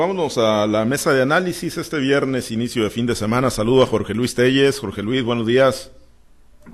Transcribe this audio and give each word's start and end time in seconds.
Vámonos 0.00 0.38
a 0.38 0.64
la 0.68 0.84
mesa 0.84 1.12
de 1.12 1.22
análisis 1.22 1.76
este 1.76 1.98
viernes, 1.98 2.52
inicio 2.52 2.84
de 2.84 2.90
fin 2.90 3.04
de 3.04 3.16
semana. 3.16 3.50
Saludo 3.50 3.82
a 3.82 3.86
Jorge 3.88 4.14
Luis 4.14 4.32
Telles. 4.32 4.78
Jorge 4.78 5.02
Luis, 5.02 5.24
buenos 5.24 5.44
días. 5.44 5.90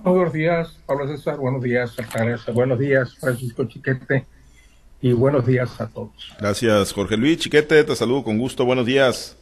Buenos 0.03 0.31
días, 0.35 0.77
Pablo 0.85 1.09
César. 1.09 1.39
Buenos 1.39 1.63
días, 1.63 1.99
Altagracia. 1.99 2.53
Buenos 2.53 2.79
días, 2.79 3.17
Francisco 3.19 3.65
Chiquete. 3.65 4.27
Y 5.01 5.15
buenos 5.15 5.47
días 5.47 5.81
a 5.81 5.87
todos. 5.87 6.13
Gracias, 6.39 6.93
Jorge 6.93 7.17
Luis. 7.17 7.39
Chiquete, 7.39 7.83
te 7.83 7.97
saludo 7.97 8.25
con 8.25 8.37
gusto. 8.37 8.67
Buenos 8.67 8.85
días. 8.85 9.35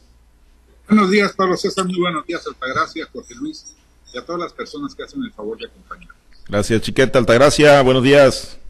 Buenos 0.89 1.11
días, 1.11 1.33
Pablo 1.33 1.57
César. 1.57 1.85
Muy 1.85 1.99
buenos 1.99 2.25
días, 2.25 2.47
Altagracia, 2.47 3.09
Jorge 3.13 3.35
Luis 3.35 3.75
y 4.15 4.17
a 4.17 4.25
todas 4.25 4.43
las 4.43 4.53
personas 4.53 4.95
que 4.95 5.03
hacen 5.03 5.25
el 5.25 5.33
favor 5.33 5.59
de 5.59 5.67
acompañarnos. 5.67 6.17
Gracias, 6.49 6.83
Chiquete. 6.83 7.19
Altagracia, 7.19 7.83
buenos 7.83 8.05
días. 8.05 8.61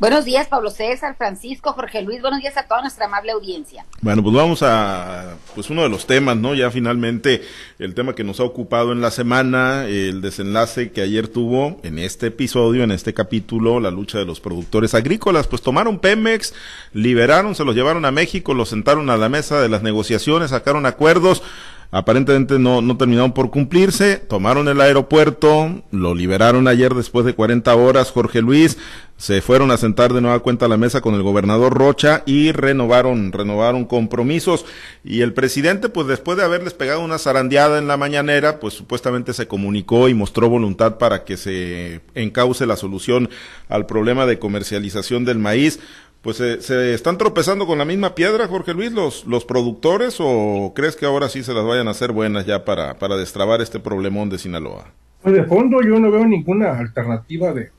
Buenos 0.00 0.24
días, 0.24 0.46
Pablo 0.46 0.70
César, 0.70 1.16
Francisco, 1.18 1.72
Jorge 1.72 2.02
Luis. 2.02 2.20
Buenos 2.22 2.38
días 2.38 2.56
a 2.56 2.68
toda 2.68 2.82
nuestra 2.82 3.06
amable 3.06 3.32
audiencia. 3.32 3.84
Bueno, 4.00 4.22
pues 4.22 4.32
vamos 4.32 4.62
a, 4.62 5.34
pues 5.56 5.70
uno 5.70 5.82
de 5.82 5.88
los 5.88 6.06
temas, 6.06 6.36
¿no? 6.36 6.54
Ya 6.54 6.70
finalmente 6.70 7.42
el 7.80 7.94
tema 7.94 8.14
que 8.14 8.22
nos 8.22 8.38
ha 8.38 8.44
ocupado 8.44 8.92
en 8.92 9.00
la 9.00 9.10
semana, 9.10 9.86
el 9.86 10.20
desenlace 10.20 10.92
que 10.92 11.00
ayer 11.00 11.26
tuvo 11.26 11.80
en 11.82 11.98
este 11.98 12.28
episodio, 12.28 12.84
en 12.84 12.92
este 12.92 13.12
capítulo, 13.12 13.80
la 13.80 13.90
lucha 13.90 14.18
de 14.18 14.24
los 14.24 14.38
productores 14.38 14.94
agrícolas. 14.94 15.48
Pues 15.48 15.62
tomaron 15.62 15.98
Pemex, 15.98 16.54
liberaron, 16.92 17.56
se 17.56 17.64
los 17.64 17.74
llevaron 17.74 18.04
a 18.04 18.12
México, 18.12 18.54
los 18.54 18.68
sentaron 18.68 19.10
a 19.10 19.16
la 19.16 19.28
mesa 19.28 19.60
de 19.60 19.68
las 19.68 19.82
negociaciones, 19.82 20.50
sacaron 20.50 20.86
acuerdos 20.86 21.42
aparentemente 21.90 22.58
no, 22.58 22.82
no 22.82 22.96
terminaron 22.96 23.32
por 23.32 23.50
cumplirse, 23.50 24.16
tomaron 24.16 24.68
el 24.68 24.80
aeropuerto, 24.80 25.82
lo 25.90 26.14
liberaron 26.14 26.68
ayer 26.68 26.94
después 26.94 27.24
de 27.24 27.34
40 27.34 27.74
horas, 27.74 28.10
Jorge 28.10 28.42
Luis, 28.42 28.76
se 29.18 29.42
fueron 29.42 29.72
a 29.72 29.76
sentar 29.76 30.12
de 30.12 30.20
nueva 30.20 30.38
cuenta 30.38 30.66
a 30.66 30.68
la 30.68 30.76
mesa 30.76 31.00
con 31.00 31.14
el 31.14 31.22
gobernador 31.22 31.76
Rocha 31.76 32.22
y 32.24 32.52
renovaron, 32.52 33.32
renovaron 33.32 33.84
compromisos. 33.84 34.64
Y 35.02 35.22
el 35.22 35.32
presidente, 35.32 35.88
pues 35.88 36.06
después 36.06 36.38
de 36.38 36.44
haberles 36.44 36.72
pegado 36.72 37.00
una 37.00 37.18
zarandeada 37.18 37.78
en 37.78 37.88
la 37.88 37.96
mañanera, 37.96 38.60
pues 38.60 38.74
supuestamente 38.74 39.32
se 39.32 39.48
comunicó 39.48 40.08
y 40.08 40.14
mostró 40.14 40.48
voluntad 40.48 40.98
para 40.98 41.24
que 41.24 41.36
se 41.36 42.00
encauce 42.14 42.64
la 42.64 42.76
solución 42.76 43.28
al 43.68 43.86
problema 43.86 44.24
de 44.24 44.38
comercialización 44.38 45.24
del 45.24 45.40
maíz 45.40 45.80
pues 46.28 46.36
se, 46.36 46.92
están 46.92 47.16
tropezando 47.16 47.66
con 47.66 47.78
la 47.78 47.86
misma 47.86 48.14
piedra, 48.14 48.46
Jorge 48.48 48.74
Luis, 48.74 48.92
los, 48.92 49.26
los 49.26 49.46
productores, 49.46 50.18
o 50.20 50.74
crees 50.74 50.94
que 50.94 51.06
ahora 51.06 51.30
sí 51.30 51.42
se 51.42 51.54
las 51.54 51.64
vayan 51.64 51.88
a 51.88 51.92
hacer 51.92 52.12
buenas 52.12 52.44
ya 52.44 52.66
para, 52.66 52.98
para 52.98 53.16
destrabar 53.16 53.62
este 53.62 53.80
problemón 53.80 54.28
de 54.28 54.36
Sinaloa? 54.36 54.92
Pues 55.22 55.34
de 55.34 55.44
fondo 55.44 55.80
yo 55.80 55.98
no 55.98 56.10
veo 56.10 56.26
ninguna 56.26 56.78
alternativa 56.78 57.54
de, 57.54 57.70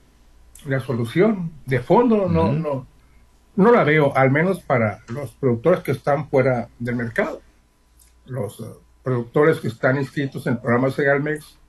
la 0.65 0.79
solución. 0.79 1.51
De 1.67 1.79
fondo 1.79 2.27
no, 2.27 2.51
no, 2.51 2.87
no 3.55 3.71
la 3.71 3.83
veo, 3.83 4.17
al 4.17 4.31
menos 4.31 4.61
para 4.61 5.03
los 5.09 5.29
productores 5.33 5.81
que 5.81 5.91
están 5.91 6.27
fuera 6.27 6.69
del 6.79 6.95
mercado. 6.95 7.41
Los 8.25 8.59
eh, 8.61 8.63
productores 9.03 9.59
que 9.59 9.67
están 9.67 9.97
inscritos 9.97 10.47
en 10.47 10.57
programas 10.59 10.95
Segalmex, 10.95 11.59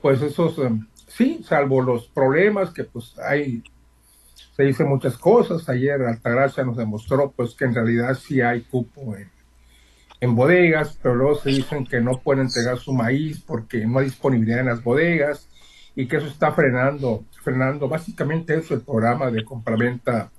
pues 0.00 0.22
esos 0.22 0.58
eh, 0.58 0.70
sí, 1.06 1.42
salvo 1.46 1.82
los 1.82 2.08
problemas 2.08 2.70
que 2.70 2.84
pues 2.84 3.14
hay 3.18 3.62
se 4.56 4.64
dicen 4.64 4.88
muchas 4.88 5.16
cosas. 5.16 5.68
Ayer 5.68 6.02
Altagracia 6.02 6.64
nos 6.64 6.76
demostró 6.76 7.32
pues 7.32 7.54
que 7.54 7.64
en 7.64 7.74
realidad 7.74 8.14
sí 8.14 8.40
hay 8.40 8.62
cupo 8.62 9.16
en, 9.16 9.30
en 10.20 10.34
bodegas, 10.34 10.98
pero 11.02 11.14
luego 11.14 11.36
se 11.36 11.50
dicen 11.50 11.86
que 11.86 12.00
no 12.00 12.18
pueden 12.18 12.46
entregar 12.46 12.78
su 12.78 12.92
maíz 12.92 13.40
porque 13.40 13.86
no 13.86 13.98
hay 13.98 14.06
disponibilidad 14.06 14.60
en 14.60 14.66
las 14.66 14.82
bodegas 14.82 15.48
y 15.96 16.06
que 16.06 16.16
eso 16.16 16.26
está 16.26 16.52
frenando, 16.52 17.24
frenando 17.42 17.88
básicamente 17.88 18.56
eso 18.56 18.74
el 18.74 18.82
programa 18.82 19.30
de 19.30 19.44
compraventa 19.44 20.30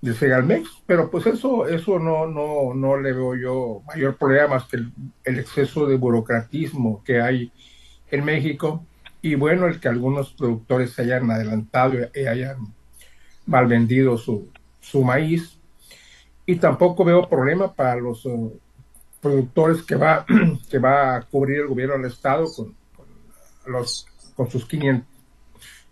de 0.00 0.14
Segalmex, 0.14 0.82
pero 0.86 1.10
pues 1.10 1.26
eso, 1.26 1.66
eso 1.66 1.98
no, 1.98 2.26
no, 2.26 2.74
no 2.74 2.96
le 2.96 3.12
veo 3.12 3.34
yo 3.34 3.82
mayor 3.86 4.16
problema 4.16 4.48
más 4.48 4.64
que 4.64 4.76
el, 4.76 4.92
el 5.24 5.38
exceso 5.38 5.86
de 5.86 5.96
burocratismo 5.96 7.02
que 7.02 7.20
hay 7.20 7.50
en 8.10 8.24
México 8.24 8.84
y 9.22 9.34
bueno, 9.34 9.66
el 9.66 9.80
que 9.80 9.88
algunos 9.88 10.32
productores 10.34 10.92
se 10.92 11.02
hayan 11.02 11.30
adelantado 11.30 11.94
y 12.14 12.26
hayan 12.26 12.75
mal 13.46 13.66
vendido 13.66 14.18
su, 14.18 14.48
su 14.80 15.02
maíz. 15.02 15.58
Y 16.44 16.56
tampoco 16.56 17.04
veo 17.04 17.28
problema 17.28 17.72
para 17.72 17.96
los 17.96 18.24
uh, 18.26 18.58
productores 19.20 19.82
que 19.82 19.96
va, 19.96 20.24
que 20.70 20.78
va 20.78 21.16
a 21.16 21.22
cubrir 21.22 21.60
el 21.60 21.68
gobierno 21.68 21.96
del 21.96 22.06
Estado 22.06 22.46
con, 22.52 22.74
los, 23.66 24.06
con 24.34 24.50
sus 24.50 24.66
500 24.66 25.16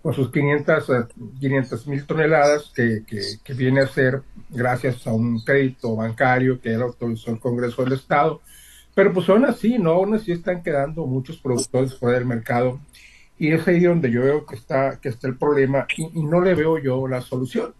con 0.04 0.12
sus 0.12 0.30
500 0.30 0.88
uh, 0.90 1.90
mil 1.90 2.04
toneladas 2.04 2.70
que, 2.76 3.04
que, 3.06 3.54
viene 3.54 3.80
a 3.80 3.86
ser 3.86 4.20
gracias 4.50 5.06
a 5.06 5.14
un 5.14 5.40
crédito 5.40 5.96
bancario 5.96 6.60
que 6.60 6.72
era 6.72 6.84
autorizó 6.84 7.30
el 7.30 7.40
Congreso 7.40 7.82
del 7.82 7.94
Estado. 7.94 8.42
Pero 8.94 9.14
pues 9.14 9.26
aún 9.30 9.46
así, 9.46 9.78
¿no? 9.78 9.92
Aún 9.92 10.14
así 10.14 10.30
están 10.30 10.62
quedando 10.62 11.06
muchos 11.06 11.38
productores 11.38 11.98
fuera 11.98 12.18
del 12.18 12.26
mercado 12.26 12.80
y 13.38 13.52
es 13.52 13.66
ahí 13.66 13.80
donde 13.80 14.10
yo 14.10 14.22
veo 14.22 14.46
que 14.46 14.54
está, 14.54 14.98
que 15.00 15.08
está 15.08 15.28
el 15.28 15.36
problema 15.36 15.86
y, 15.96 16.22
no 16.22 16.40
le 16.40 16.54
veo 16.54 16.78
yo 16.78 17.06
la 17.08 17.20
solución. 17.20 17.74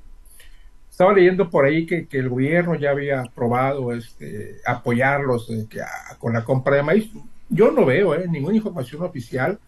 Estaba 0.90 1.12
leyendo 1.12 1.50
por 1.50 1.64
ahí 1.64 1.86
que, 1.86 2.06
que 2.06 2.18
el 2.18 2.28
gobierno 2.28 2.74
ya 2.76 2.90
había 2.90 3.20
aprobado 3.20 3.92
este, 3.92 4.56
apoyarlos 4.64 5.50
eh, 5.50 5.66
que 5.68 5.80
con 6.18 6.32
la 6.34 6.44
compra 6.44 6.76
de 6.76 6.82
maíz. 6.82 7.10
Yo 7.48 7.70
no 7.70 7.84
veo 7.84 8.14
eh, 8.14 8.26
ninguna 8.28 8.56
información 8.56 9.02
oficial 9.02 9.58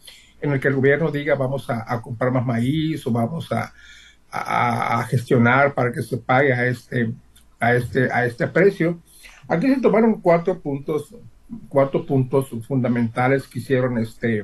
en 0.40 0.52
el 0.52 0.60
que 0.60 0.68
el 0.68 0.74
gobierno 0.74 1.10
diga 1.10 1.34
vamos 1.34 1.68
a, 1.70 1.84
a 1.86 2.00
comprar 2.00 2.30
más 2.30 2.46
maíz 2.46 3.04
o 3.06 3.10
vamos 3.10 3.50
a, 3.50 3.72
a, 4.30 5.04
gestionar 5.04 5.74
para 5.74 5.92
que 5.92 6.02
se 6.02 6.18
pague 6.18 6.52
a 6.52 6.66
este, 6.66 7.12
a 7.60 7.74
este, 7.74 8.12
a 8.12 8.26
este 8.26 8.46
precio. 8.48 9.00
Aquí 9.48 9.72
se 9.72 9.80
tomaron 9.80 10.20
cuatro 10.20 10.60
puntos, 10.60 11.14
cuatro 11.68 12.04
puntos 12.04 12.48
fundamentales 12.66 13.46
que 13.46 13.60
hicieron 13.60 13.98
este, 13.98 14.42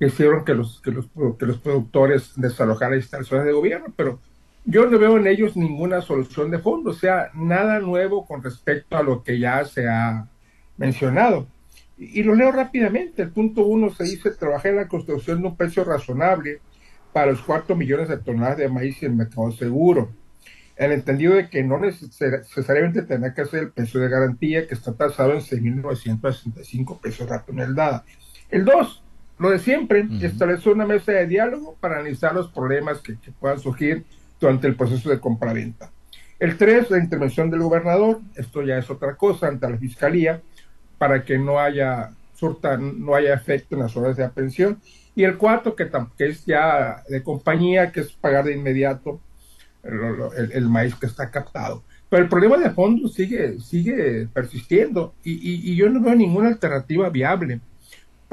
hicieron 0.00 0.44
que 0.44 0.54
los, 0.54 0.80
que 0.80 0.90
los, 0.90 1.06
que 1.38 1.46
los 1.46 1.58
productores 1.58 2.32
desalojaran 2.36 2.98
instalaciones 2.98 3.46
de 3.46 3.52
gobierno, 3.52 3.86
pero 3.96 4.20
yo 4.64 4.86
no 4.86 4.98
veo 4.98 5.18
en 5.18 5.26
ellos 5.26 5.56
ninguna 5.56 6.00
solución 6.00 6.50
de 6.50 6.58
fondo, 6.58 6.90
o 6.90 6.94
sea, 6.94 7.30
nada 7.34 7.80
nuevo 7.80 8.26
con 8.26 8.42
respecto 8.42 8.96
a 8.96 9.02
lo 9.02 9.22
que 9.22 9.38
ya 9.38 9.64
se 9.64 9.88
ha 9.88 10.26
mencionado. 10.76 11.46
Y, 11.96 12.22
lo 12.22 12.34
leo 12.34 12.50
rápidamente. 12.50 13.22
El 13.22 13.30
punto 13.30 13.64
uno 13.64 13.90
se 13.90 14.04
dice, 14.04 14.30
trabajar 14.30 14.72
en 14.72 14.78
la 14.78 14.88
construcción 14.88 15.40
de 15.40 15.48
un 15.48 15.56
precio 15.56 15.84
razonable 15.84 16.60
para 17.12 17.30
los 17.30 17.42
cuatro 17.42 17.76
millones 17.76 18.08
de 18.08 18.16
toneladas 18.16 18.58
de 18.58 18.68
maíz 18.68 19.00
y 19.02 19.06
el 19.06 19.14
mercado 19.14 19.52
seguro. 19.52 20.10
En 20.76 20.86
el 20.86 20.92
entendido 20.92 21.34
de 21.34 21.48
que 21.48 21.62
no 21.62 21.78
necesariamente 21.78 23.02
tendrá 23.02 23.32
que 23.32 23.44
ser 23.44 23.60
el 23.60 23.70
precio 23.70 24.00
de 24.00 24.08
garantía 24.08 24.66
que 24.66 24.74
está 24.74 24.92
tasado 24.94 25.32
en 25.34 25.40
6.965 25.40 27.00
pesos 27.00 27.30
la 27.30 27.44
tonelada. 27.44 28.04
El 28.50 28.64
dos, 28.64 29.03
lo 29.38 29.50
de 29.50 29.58
siempre, 29.58 30.06
establecer 30.20 30.72
una 30.72 30.86
mesa 30.86 31.12
de 31.12 31.26
diálogo 31.26 31.76
para 31.80 31.96
analizar 31.96 32.34
los 32.34 32.48
problemas 32.48 33.00
que, 33.00 33.16
puedan 33.40 33.58
surgir 33.58 34.04
durante 34.40 34.66
el 34.68 34.76
proceso 34.76 35.10
de 35.10 35.18
compraventa. 35.18 35.90
El 36.38 36.56
tres, 36.56 36.90
la 36.90 36.98
intervención 36.98 37.50
del 37.50 37.60
gobernador, 37.60 38.20
esto 38.36 38.62
ya 38.62 38.78
es 38.78 38.88
otra 38.90 39.16
cosa 39.16 39.48
ante 39.48 39.68
la 39.68 39.76
fiscalía, 39.76 40.40
para 40.98 41.24
que 41.24 41.38
no 41.38 41.58
haya 41.58 42.10
surta, 42.34 42.76
no 42.76 43.14
haya 43.14 43.34
efecto 43.34 43.74
en 43.74 43.82
las 43.82 43.96
horas 43.96 44.16
de 44.16 44.24
aprehensión. 44.24 44.80
Y 45.16 45.24
el 45.24 45.36
cuatro, 45.36 45.74
que, 45.74 45.90
que 46.16 46.26
es 46.26 46.44
ya 46.44 47.02
de 47.08 47.22
compañía, 47.22 47.90
que 47.90 48.00
es 48.00 48.12
pagar 48.12 48.44
de 48.44 48.54
inmediato 48.54 49.20
el, 49.82 50.68
maíz 50.68 50.94
que 50.94 51.06
está 51.06 51.30
captado. 51.30 51.82
Pero 52.08 52.22
el 52.22 52.28
problema 52.28 52.56
de 52.56 52.70
fondo 52.70 53.08
sigue, 53.08 53.60
sigue 53.60 54.28
persistiendo 54.32 55.14
y, 55.22 55.70
y 55.70 55.76
yo 55.76 55.88
no 55.90 56.00
veo 56.00 56.14
ninguna 56.14 56.48
alternativa 56.48 57.10
viable 57.10 57.60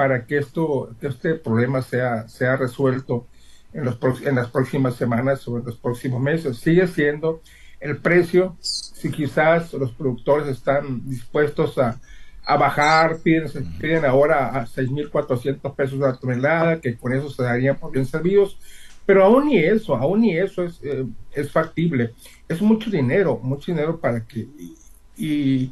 para 0.02 0.26
que 0.26 0.40
esto, 0.40 0.96
que 1.00 1.06
este 1.06 1.36
problema 1.36 1.84
sea, 1.84 2.28
sea 2.28 2.58
resuelto 2.58 3.28
en, 3.72 3.86
los, 3.86 4.00
en 4.26 4.34
las 4.34 4.50
próximas 4.50 4.96
semanas 4.96 5.48
o 5.48 5.60
en 5.60 5.66
los 5.66 5.78
próximos 5.78 6.20
meses. 6.20 6.58
Sigue 6.58 6.88
siendo 6.88 7.44
el 7.80 7.98
precio, 7.98 8.58
si 8.60 9.12
quizás 9.12 9.72
los 9.74 9.92
productores 9.92 10.48
están 10.48 11.08
dispuestos 11.08 11.78
a, 11.78 12.02
a 12.44 12.58
bajar, 12.58 13.20
piden, 13.20 13.48
piden 13.78 14.06
ahora 14.06 14.48
a 14.48 14.66
6.400 14.66 15.76
pesos 15.76 16.00
la 16.00 16.18
tonelada, 16.18 16.82
que 16.82 16.98
con 16.98 17.14
eso 17.14 17.30
se 17.30 17.44
darían 17.44 17.78
por 17.78 17.92
bien 17.92 18.08
servidos, 18.08 18.58
pero 19.06 19.24
aún 19.24 19.50
ni 19.50 19.60
eso, 19.60 19.96
aún 19.96 20.22
ni 20.22 20.36
eso 20.36 20.64
es, 20.64 20.80
eh, 20.82 21.06
es 21.32 21.52
factible. 21.52 22.16
Es 22.50 22.60
mucho 22.60 22.90
dinero, 22.90 23.40
mucho 23.44 23.72
dinero 23.72 24.00
para 24.00 24.26
que... 24.26 24.48
y 24.58 24.76
y 25.22 25.72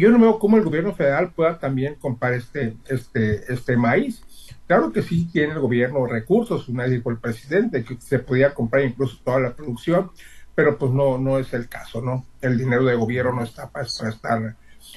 yo 0.00 0.10
no 0.10 0.18
veo 0.18 0.38
cómo 0.38 0.56
el 0.56 0.64
gobierno 0.64 0.94
federal 0.94 1.32
pueda 1.32 1.58
también 1.58 1.96
comprar 1.96 2.34
este, 2.34 2.76
este, 2.88 3.52
este 3.52 3.76
maíz. 3.76 4.22
Claro 4.66 4.92
que 4.92 5.02
sí 5.02 5.28
tiene 5.30 5.52
el 5.52 5.60
gobierno 5.60 6.06
recursos, 6.06 6.72
vez 6.72 6.90
dijo 6.90 7.10
el 7.10 7.18
presidente 7.18 7.84
que 7.84 7.96
se 8.00 8.18
podía 8.18 8.54
comprar 8.54 8.84
incluso 8.84 9.18
toda 9.22 9.40
la 9.40 9.54
producción, 9.54 10.10
pero 10.54 10.78
pues 10.78 10.92
no, 10.92 11.18
no 11.18 11.38
es 11.38 11.52
el 11.52 11.68
caso, 11.68 12.00
¿no? 12.00 12.24
El 12.40 12.58
dinero 12.58 12.84
de 12.84 12.94
gobierno 12.94 13.32
no 13.32 13.42
está 13.42 13.68
para, 13.68 13.86
estar 13.86 14.56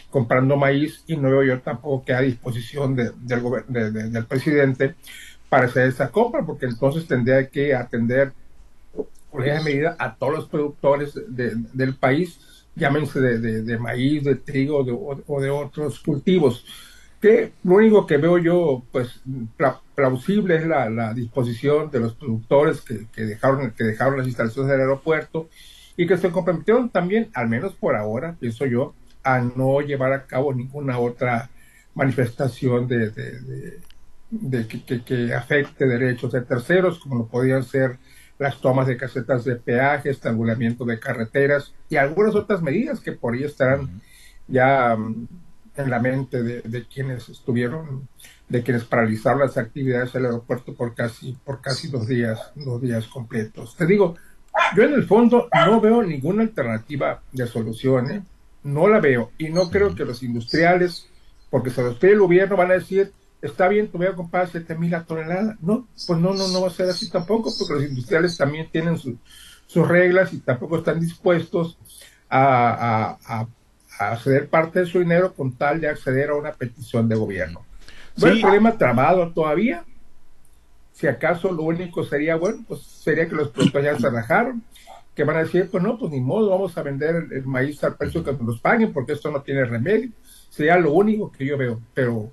comprando 0.10 0.56
maíz 0.56 1.04
y 1.08 1.18
no 1.18 1.30
veo 1.30 1.44
yo 1.44 1.62
tampoco 1.62 2.06
que 2.06 2.14
a 2.14 2.22
disposición 2.22 2.96
del, 2.96 3.14
del 3.28 4.26
presidente 4.26 4.96
para 5.50 5.66
hacer 5.66 5.88
esa 5.88 6.10
compra, 6.10 6.46
porque 6.46 6.66
entonces 6.66 7.08
tendría 7.08 7.50
que 7.50 7.76
atender 7.76 8.34
por 9.32 9.46
esa 9.46 9.62
medida 9.62 9.96
a 10.00 10.16
todos 10.16 10.34
los 10.34 10.46
productores 10.48 11.14
del 11.28 11.96
país 11.96 12.65
llámense 12.76 13.20
de, 13.20 13.78
maíz, 13.78 14.24
de 14.24 14.36
trigo 14.36 14.86
o 15.28 15.42
de 15.42 15.50
otros 15.50 16.00
cultivos. 16.00 16.66
Que 17.22 17.54
lo 17.64 17.76
único 17.76 18.06
que 18.06 18.18
veo 18.18 18.38
yo, 18.38 18.84
pues, 18.92 19.22
plausible 19.96 20.58
es 20.58 20.68
la, 20.68 21.14
disposición 21.14 21.90
de 21.90 22.00
los 22.02 22.14
productores 22.14 22.82
que, 22.82 23.08
dejaron, 23.26 23.72
que 23.72 23.84
dejaron 23.84 24.18
las 24.18 24.28
instalaciones 24.28 24.72
del 24.72 24.82
aeropuerto 24.82 25.50
y 25.98 26.06
que 26.06 26.18
se 26.18 26.30
comprometieron 26.30 26.90
también, 26.90 27.30
al 27.34 27.48
menos 27.48 27.74
por 27.74 27.96
ahora, 27.96 28.36
pienso 28.40 28.66
yo, 28.66 28.94
a 29.24 29.40
no 29.40 29.82
llevar 29.82 30.14
a 30.14 30.26
cabo 30.26 30.54
ninguna 30.54 31.00
otra 31.00 31.50
manifestación 31.96 32.88
de, 32.88 33.10
de, 34.30 34.68
que, 34.68 35.04
que, 35.04 35.34
afecte 35.34 35.88
derechos 35.88 36.34
de 36.34 36.42
terceros, 36.42 37.00
como 37.00 37.16
lo 37.16 37.28
podían 37.28 37.64
ser 37.64 37.98
las 38.38 38.60
tomas 38.60 38.88
de 38.88 38.98
casetas 38.98 39.46
de 39.46 39.56
peaje, 39.56 40.10
estrangulamiento 40.10 40.86
de 40.86 41.00
carreteras 41.00 41.74
y 41.90 41.96
algunas 41.96 42.36
otras 42.36 42.62
medidas 42.62 43.00
que 43.00 43.14
por 43.14 43.34
ahí 43.34 43.44
estarán 43.44 44.02
ya 44.48 44.96
mm, 44.96 45.28
en 45.78 45.90
la 45.90 46.00
mente 46.00 46.42
de, 46.44 46.86
quienes 46.86 47.28
estuvieron, 47.30 48.08
de 48.48 48.64
quienes 48.64 48.86
paralizaron 48.86 49.42
las 49.42 49.58
actividades 49.58 50.14
del 50.14 50.26
aeropuerto 50.26 50.74
por 50.74 50.96
casi, 50.96 51.38
por 51.44 51.62
casi 51.62 51.90
dos 51.90 52.08
días, 52.08 52.52
dos 52.56 52.82
días 52.82 53.08
completos. 53.08 53.76
Te 53.76 53.86
digo, 53.86 54.16
yo 54.76 54.84
en 54.84 54.94
el 54.94 55.06
fondo 55.06 55.50
no 55.66 55.82
veo 55.82 56.02
ninguna 56.02 56.44
alternativa 56.44 57.22
de 57.32 57.46
solución, 57.48 58.12
¿eh? 58.12 58.24
no 58.64 58.88
la 58.88 59.00
veo, 59.00 59.32
y 59.38 59.50
no 59.50 59.70
creo 59.70 59.94
que 59.96 60.06
los 60.06 60.24
industriales, 60.24 61.10
porque 61.50 61.70
se 61.70 61.84
los 61.84 61.98
pide 61.98 62.14
el 62.14 62.20
gobierno, 62.20 62.56
van 62.56 62.72
a 62.72 62.76
decir, 62.76 63.12
está 63.46 63.68
bien, 63.68 63.88
te 63.88 63.98
voy 63.98 64.08
a 64.08 64.14
comprar 64.14 64.48
7 64.50 64.76
mil 64.76 64.94
a 64.96 65.04
tonelada. 65.04 65.58
No, 65.62 65.88
pues 66.08 66.20
no, 66.20 66.34
no, 66.34 66.48
no 66.48 66.62
va 66.62 66.68
a 66.68 66.72
ser 66.72 66.90
así 66.90 67.10
tampoco, 67.10 67.52
porque 67.58 67.74
los 67.74 67.84
industriales 67.86 68.38
también 68.38 68.70
tienen 68.72 68.98
sus 68.98 69.88
reglas 69.88 70.34
y 70.34 70.40
tampoco 70.40 70.78
están 70.78 71.00
dispuestos 71.00 71.78
a, 72.30 73.18
a, 73.26 73.48
a, 74.00 74.18
ceder 74.18 74.50
parte 74.50 74.80
de 74.80 74.86
su 74.86 75.00
dinero 75.00 75.34
con 75.34 75.54
tal 75.54 75.80
de 75.80 75.90
acceder 75.90 76.30
a 76.30 76.36
una 76.36 76.54
petición 76.54 77.08
de 77.08 77.16
gobierno. 77.16 77.66
No 78.18 78.28
hay 78.28 78.42
problema 78.42 78.78
trabado 78.78 79.32
todavía. 79.32 79.84
Si 80.94 81.08
acaso 81.08 81.52
lo 81.52 81.64
único 81.64 82.06
sería, 82.06 82.38
bueno, 82.38 82.64
pues 82.68 82.82
sería 82.82 83.28
que 83.28 83.36
los 83.36 83.50
productores 83.50 83.94
ya 83.94 84.00
se 84.00 84.10
rajaron, 84.10 84.64
que 85.14 85.26
van 85.26 85.38
a 85.38 85.44
decir, 85.44 85.70
pues 85.70 85.84
no, 85.84 85.98
pues 85.98 86.12
ni 86.12 86.22
modo, 86.22 86.50
vamos 86.50 86.78
a 86.78 86.84
vender 86.84 87.28
el, 87.32 87.46
maíz 87.46 87.84
al 87.84 87.96
precio 87.96 88.24
que 88.24 88.32
nos 88.34 88.60
paguen, 88.62 88.94
porque 88.94 89.14
esto 89.14 89.30
no 89.30 89.42
tiene 89.42 89.66
remedio. 89.66 90.12
Sería 90.50 90.78
lo 90.78 90.94
único 90.94 91.32
que 91.32 91.46
yo 91.46 91.58
veo. 91.58 91.82
Pero 91.94 92.32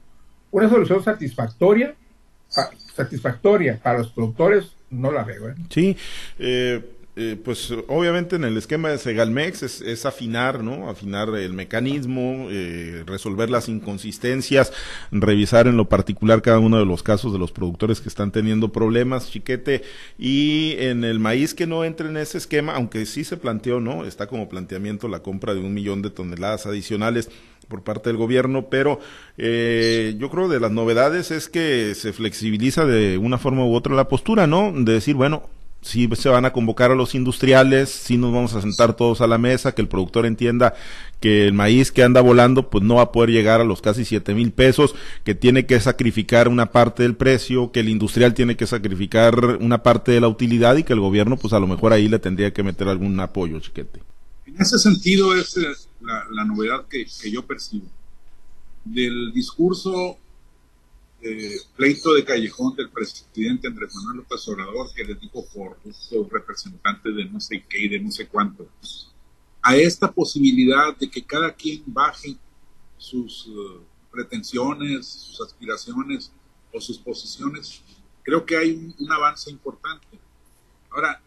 una 0.53 0.69
solución 0.69 1.03
satisfactoria, 1.03 1.95
satisfactoria 2.95 3.81
para 3.83 3.99
los 3.99 4.11
productores, 4.11 4.73
no 4.91 5.11
la 5.11 5.25
veo. 5.25 5.51
¿eh? 5.51 5.55
Sí, 5.71 5.97
eh, 6.39 6.85
eh, 7.15 7.37
pues 7.45 7.71
obviamente 7.89 8.37
en 8.37 8.45
el 8.45 8.57
esquema 8.57 8.89
de 8.89 8.97
Segalmex 8.97 9.83
es, 9.83 10.07
afinar, 10.07 10.65
¿no? 10.65 10.89
Afinar 10.89 11.29
el 11.37 11.53
mecanismo, 11.53 12.47
eh, 12.51 13.05
resolver 13.07 13.51
las 13.51 13.69
inconsistencias, 13.69 14.73
revisar 15.11 15.67
en 15.67 15.77
lo 15.77 15.91
particular 15.91 16.41
cada 16.41 16.59
uno 16.59 16.79
de 16.79 16.87
los 16.87 17.03
casos 17.03 17.31
de 17.35 17.39
los 17.39 17.53
productores 17.53 18.01
que 18.01 18.09
están 18.09 18.33
teniendo 18.33 18.73
problemas, 18.73 19.31
chiquete, 19.31 19.83
y 20.19 20.77
en 20.79 21.05
el 21.05 21.19
maíz 21.19 21.53
que 21.53 21.67
no 21.67 21.85
entre 21.85 22.09
en 22.09 22.17
ese 22.17 22.39
esquema, 22.39 22.75
aunque 22.75 23.05
sí 23.05 23.25
se 23.25 23.37
planteó, 23.37 23.79
¿no? 23.79 24.07
Está 24.07 24.27
como 24.27 24.49
planteamiento 24.49 25.07
la 25.07 25.23
compra 25.23 25.53
de 25.53 25.61
un 25.61 25.75
millón 25.75 26.01
de 26.01 26.09
toneladas 26.09 26.65
adicionales 26.65 27.29
por 27.69 27.83
parte 27.83 28.09
del 28.09 28.17
gobierno, 28.17 28.69
pero 28.71 29.01
eh, 29.37 30.15
yo 30.19 30.31
creo 30.31 30.49
de 30.49 30.61
las 30.61 30.73
novedades 30.73 31.31
es 31.31 31.51
que 31.51 31.95
se 31.95 32.15
flexibiliza 32.15 32.87
de 32.87 33.19
una 33.19 33.37
forma 33.37 33.67
u 33.67 33.75
otra 33.75 33.95
la 33.95 34.09
postura, 34.09 34.47
¿no? 34.47 34.73
De 34.75 34.95
decir, 34.95 35.15
bueno, 35.15 35.51
si 35.83 36.09
se 36.15 36.29
van 36.29 36.45
a 36.45 36.53
convocar 36.53 36.93
a 36.93 36.95
los 36.95 37.15
industriales, 37.15 37.91
si 37.91 38.17
nos 38.17 38.33
vamos 38.33 38.55
a 38.55 38.63
sentar 38.63 38.97
todos 38.97 39.21
a 39.21 39.27
la 39.27 39.37
mesa, 39.37 39.75
que 39.75 39.83
el 39.83 39.89
productor 39.89 40.27
entienda 40.27 40.75
que 41.21 41.47
el 41.47 41.53
maíz 41.53 41.93
que 41.93 42.03
anda 42.03 42.21
volando 42.21 42.71
pues 42.71 42.85
no 42.85 42.97
va 42.97 43.03
a 43.03 43.13
poder 43.13 43.31
llegar 43.31 43.61
a 43.61 43.65
los 43.65 43.83
casi 43.83 44.05
siete 44.05 44.35
mil 44.35 44.53
pesos, 44.53 44.95
que 45.25 45.35
tiene 45.35 45.67
que 45.67 45.81
sacrificar 45.81 46.49
una 46.49 46.71
parte 46.71 47.03
del 47.03 47.17
precio, 47.17 47.73
que 47.73 47.81
el 47.81 47.89
industrial 47.89 48.33
tiene 48.33 48.57
que 48.57 48.67
sacrificar 48.67 49.59
una 49.61 49.83
parte 49.83 50.13
de 50.13 50.21
la 50.21 50.29
utilidad 50.29 50.77
y 50.77 50.85
que 50.85 50.93
el 50.93 51.01
gobierno 51.01 51.37
pues 51.37 51.53
a 51.53 51.61
lo 51.61 51.67
mejor 51.67 51.93
ahí 51.93 52.09
le 52.09 52.21
tendría 52.21 52.53
que 52.53 52.63
meter 52.63 52.89
algún 52.89 53.19
apoyo, 53.19 53.59
chiquete. 53.59 54.01
En 54.47 54.61
ese 54.61 54.79
sentido 54.79 55.35
es 55.35 55.57
eh, 55.57 55.67
la, 56.01 56.45
novedad 56.45 56.87
que, 56.89 57.07
que 57.21 57.31
yo 57.31 57.45
percibo. 57.45 57.87
Del 58.85 59.33
discurso 59.33 60.19
eh, 61.25 61.57
pleito 61.77 62.15
de 62.15 62.25
callejón 62.25 62.75
del 62.75 62.91
presidente 62.91 63.69
Andrés 63.69 63.95
Manuel 63.95 64.19
López 64.19 64.49
Obrador 64.49 64.93
que 64.93 65.05
le 65.05 65.15
dijo 65.15 65.47
por 65.55 65.79
estos 65.85 66.29
representantes 66.29 67.15
de 67.15 67.25
no 67.27 67.39
sé 67.41 67.65
qué 67.69 67.83
y 67.83 67.89
de 67.89 68.01
no 68.01 68.11
sé 68.11 68.27
cuánto, 68.27 68.67
a 69.63 69.77
esta 69.77 70.11
posibilidad 70.11 70.97
de 70.97 71.09
que 71.09 71.25
cada 71.25 71.55
quien 71.55 71.85
baje 71.87 72.37
sus 72.99 73.47
eh, 73.47 73.81
pretensiones, 74.11 75.07
sus 75.07 75.41
aspiraciones 75.43 76.33
o 76.73 76.81
sus 76.81 76.99
posiciones, 76.99 77.81
creo 78.25 78.45
que 78.45 78.57
hay 78.57 78.95
un, 78.99 79.13
avance 79.13 79.49
importante. 79.49 80.19
Ahora, 80.91 81.23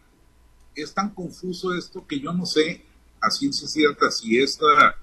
es 0.74 0.92
tan 0.92 1.08
confuso 1.08 1.74
esto 1.74 2.06
que 2.06 2.20
yo 2.20 2.34
no 2.34 2.44
sé 2.44 2.84
a 3.18 3.30
ciencia 3.30 3.66
cierta 3.66 4.10
si 4.10 4.38
esta 4.38 4.94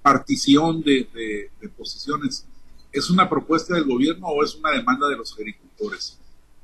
partición 0.00 0.80
de, 0.80 1.50
de 1.60 1.68
posiciones 1.68 2.46
¿Es 2.92 3.08
una 3.08 3.28
propuesta 3.28 3.74
del 3.74 3.84
gobierno 3.84 4.26
o 4.26 4.44
es 4.44 4.54
una 4.54 4.70
demanda 4.70 5.08
de 5.08 5.16
los 5.16 5.32
agricultores? 5.32 6.18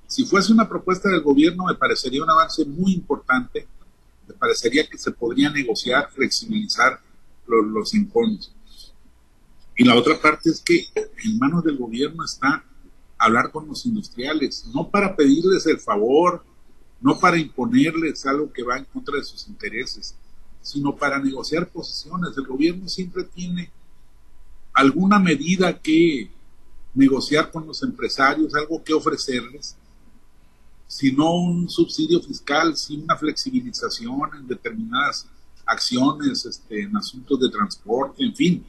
Si 0.06 0.24
fuese 0.24 0.52
una 0.52 0.68
propuesta 0.68 1.08
del 1.08 1.22
gobierno, 1.22 1.64
me 1.64 1.74
parecería 1.74 2.22
un 2.22 2.30
avance 2.30 2.64
muy 2.66 2.92
importante. 2.92 3.66
Me 4.26 4.34
parecería 4.34 4.86
que 4.86 4.98
se 4.98 5.10
podría 5.10 5.50
negociar, 5.50 6.10
flexibilizar 6.10 7.00
los, 7.46 7.66
los 7.66 7.94
Y 9.76 9.84
la 9.84 9.94
otra 9.94 10.20
parte 10.20 10.50
es 10.50 10.60
que 10.60 10.86
en 11.24 11.38
manos 11.38 11.64
del 11.64 11.78
gobierno 11.78 12.24
está 12.24 12.64
hablar 13.18 13.50
con 13.50 13.66
los 13.66 13.84
industriales, 13.86 14.66
no 14.74 14.88
para 14.90 15.16
pedirles 15.16 15.66
el 15.66 15.80
favor, 15.80 16.44
no 17.00 17.18
para 17.18 17.38
imponerles 17.38 18.24
algo 18.26 18.52
que 18.52 18.62
va 18.62 18.78
en 18.78 18.84
contra 18.84 19.16
de 19.16 19.24
sus 19.24 19.48
intereses, 19.48 20.14
sino 20.62 20.94
para 20.96 21.18
negociar 21.18 21.68
posiciones. 21.68 22.36
El 22.36 22.46
gobierno 22.46 22.88
siempre 22.88 23.24
tiene 23.24 23.70
alguna 24.78 25.18
medida 25.18 25.76
que 25.76 26.30
negociar 26.94 27.50
con 27.50 27.66
los 27.66 27.82
empresarios, 27.82 28.54
algo 28.54 28.82
que 28.84 28.94
ofrecerles, 28.94 29.76
sino 30.86 31.34
un 31.34 31.68
subsidio 31.68 32.22
fiscal, 32.22 32.76
sin 32.76 33.02
una 33.02 33.16
flexibilización 33.16 34.20
en 34.36 34.46
determinadas 34.46 35.26
acciones, 35.66 36.46
este, 36.46 36.82
en 36.82 36.96
asuntos 36.96 37.40
de 37.40 37.50
transporte, 37.50 38.24
en 38.24 38.34
fin. 38.36 38.64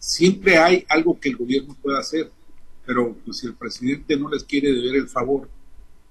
Siempre 0.00 0.58
hay 0.58 0.84
algo 0.88 1.18
que 1.20 1.28
el 1.28 1.36
gobierno 1.36 1.76
pueda 1.80 2.00
hacer, 2.00 2.32
pero 2.84 3.14
pues, 3.24 3.38
si 3.38 3.46
el 3.46 3.54
presidente 3.54 4.16
no 4.16 4.28
les 4.28 4.42
quiere 4.42 4.72
deber 4.72 4.96
el 4.96 5.08
favor, 5.08 5.48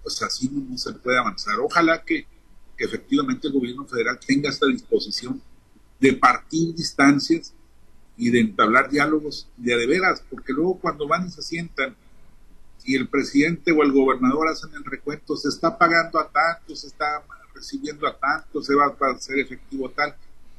pues 0.03 0.21
así 0.23 0.49
no, 0.49 0.77
se 0.77 0.93
puede 0.93 1.19
avanzar. 1.19 1.59
Ojalá 1.59 2.01
que, 2.01 2.25
que 2.77 2.85
efectivamente 2.85 3.47
el 3.47 3.53
gobierno 3.53 3.85
federal 3.85 4.17
tenga 4.25 4.49
esta 4.49 4.67
disposición 4.67 5.41
de 5.99 6.13
partir 6.13 6.73
distancias 6.73 7.53
y 8.17 8.31
de 8.31 8.39
entablar 8.39 8.89
diálogos 8.89 9.47
de, 9.57 9.77
de 9.77 9.87
veras, 9.87 10.23
porque 10.29 10.53
luego 10.53 10.79
cuando 10.79 11.07
van 11.07 11.27
y 11.27 11.31
se 11.31 11.41
sientan 11.41 11.95
y 12.83 12.95
el 12.95 13.07
presidente 13.07 13.71
o 13.71 13.83
el 13.83 13.91
gobernador 13.91 14.47
hacen 14.47 14.69
el 14.73 14.83
recuento, 14.85 15.35
se 15.35 15.49
está 15.49 15.77
pagando 15.77 16.19
a 16.19 16.29
tanto, 16.29 16.75
se 16.75 16.87
está 16.87 17.21
recibiendo 17.53 18.07
a 18.07 18.17
tanto, 18.17 18.61
se 18.61 18.73
va 18.73 18.85
a 18.85 19.11
hacer 19.11 19.39
efectivo 19.39 19.89
tal, 19.89 20.15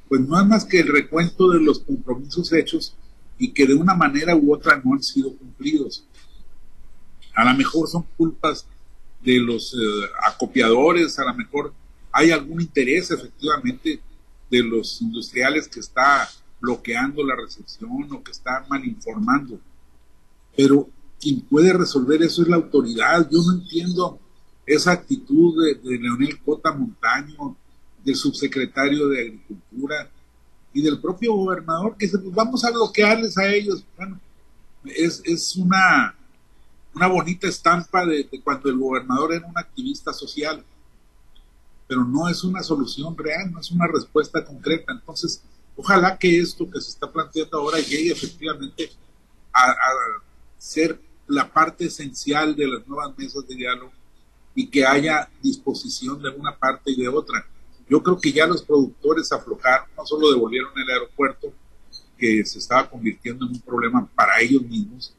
pues 0.08 0.20
no 0.20 0.38
es 0.38 0.46
más 0.46 0.64
que 0.64 0.80
el 0.80 0.88
recuento 0.88 1.48
de 1.50 1.60
los 1.60 1.80
compromisos 1.80 2.52
hechos 2.52 2.94
y 3.38 3.52
que 3.52 3.66
de 3.66 3.74
una 3.74 3.94
manera 3.94 4.36
u 4.36 4.52
otra 4.52 4.80
no 4.84 4.94
han 4.94 5.02
sido 5.02 5.34
cumplidos. 5.36 6.04
A 7.34 7.44
lo 7.44 7.56
mejor 7.56 7.88
son 7.88 8.04
culpas 8.16 8.66
de 9.22 9.38
los 9.38 9.72
eh, 9.74 9.78
acopiadores, 10.26 11.18
a 11.18 11.24
lo 11.24 11.34
mejor 11.34 11.72
hay 12.12 12.30
algún 12.30 12.60
interés 12.60 13.10
efectivamente 13.10 14.00
de 14.50 14.62
los 14.62 15.00
industriales 15.00 15.68
que 15.68 15.80
está 15.80 16.28
bloqueando 16.60 17.24
la 17.24 17.36
recepción 17.36 18.08
o 18.12 18.22
que 18.22 18.32
está 18.32 18.66
mal 18.68 18.84
informando. 18.84 19.60
Pero 20.56 20.88
quien 21.20 21.40
puede 21.42 21.72
resolver 21.72 22.22
eso 22.22 22.42
es 22.42 22.48
la 22.48 22.56
autoridad. 22.56 23.28
Yo 23.30 23.38
no 23.42 23.60
entiendo 23.60 24.18
esa 24.66 24.92
actitud 24.92 25.64
de, 25.64 25.98
Leonel 25.98 26.38
Cota 26.40 26.72
Montaño, 26.72 27.56
del 28.04 28.16
subsecretario 28.16 29.08
de 29.08 29.20
Agricultura 29.20 30.10
y 30.72 30.82
del 30.82 31.00
propio 31.00 31.34
gobernador 31.34 31.96
que 31.96 32.06
dice, 32.06 32.18
pues 32.18 32.34
vamos 32.34 32.64
a 32.64 32.70
bloquearles 32.70 33.36
a 33.38 33.46
ellos. 33.48 33.84
Bueno, 33.96 34.20
es, 34.84 35.22
es 35.24 35.56
una, 35.56 36.14
una 36.94 37.06
bonita 37.08 37.48
estampa 37.48 38.04
de, 38.06 38.28
de 38.30 38.40
cuando 38.40 38.68
el 38.68 38.78
gobernador 38.78 39.34
era 39.34 39.46
un 39.46 39.58
activista 39.58 40.12
social, 40.12 40.64
pero 41.86 42.04
no 42.04 42.28
es 42.28 42.44
una 42.44 42.62
solución 42.62 43.16
real, 43.16 43.50
no 43.50 43.60
es 43.60 43.70
una 43.70 43.86
respuesta 43.86 44.44
concreta. 44.44 44.92
Entonces, 44.92 45.42
Ojalá 45.80 46.18
que 46.18 46.40
esto 46.40 46.68
que 46.68 46.80
se 46.80 46.90
está 46.90 47.08
planteando 47.08 47.56
ahora 47.56 47.78
llegue 47.78 48.10
efectivamente 48.10 48.90
a, 49.54 49.76
ser 50.58 51.00
la 51.28 51.48
parte 51.52 51.84
esencial 51.84 52.56
de 52.56 52.66
las 52.66 52.86
nuevas 52.88 53.16
mesas 53.16 53.46
de 53.46 53.54
diálogo 53.54 53.92
y 54.56 54.66
que 54.66 54.84
haya 54.84 55.30
disposición 55.40 56.20
de 56.20 56.30
una 56.30 56.56
parte 56.56 56.90
y 56.90 57.00
de 57.00 57.06
otra. 57.06 57.46
Yo 57.88 58.02
creo 58.02 58.18
que 58.18 58.32
ya 58.32 58.44
los 58.48 58.64
productores 58.64 59.30
aflojaron, 59.30 59.86
no 59.96 60.04
solo 60.04 60.32
devolvieron 60.32 60.72
el 60.76 60.90
aeropuerto, 60.90 61.52
que 62.18 62.44
se 62.44 62.58
estaba 62.58 62.90
convirtiendo 62.90 63.46
en 63.46 63.52
un 63.52 63.60
problema 63.60 64.04
para 64.16 64.40
ellos 64.40 64.62
mismos, 64.62 65.14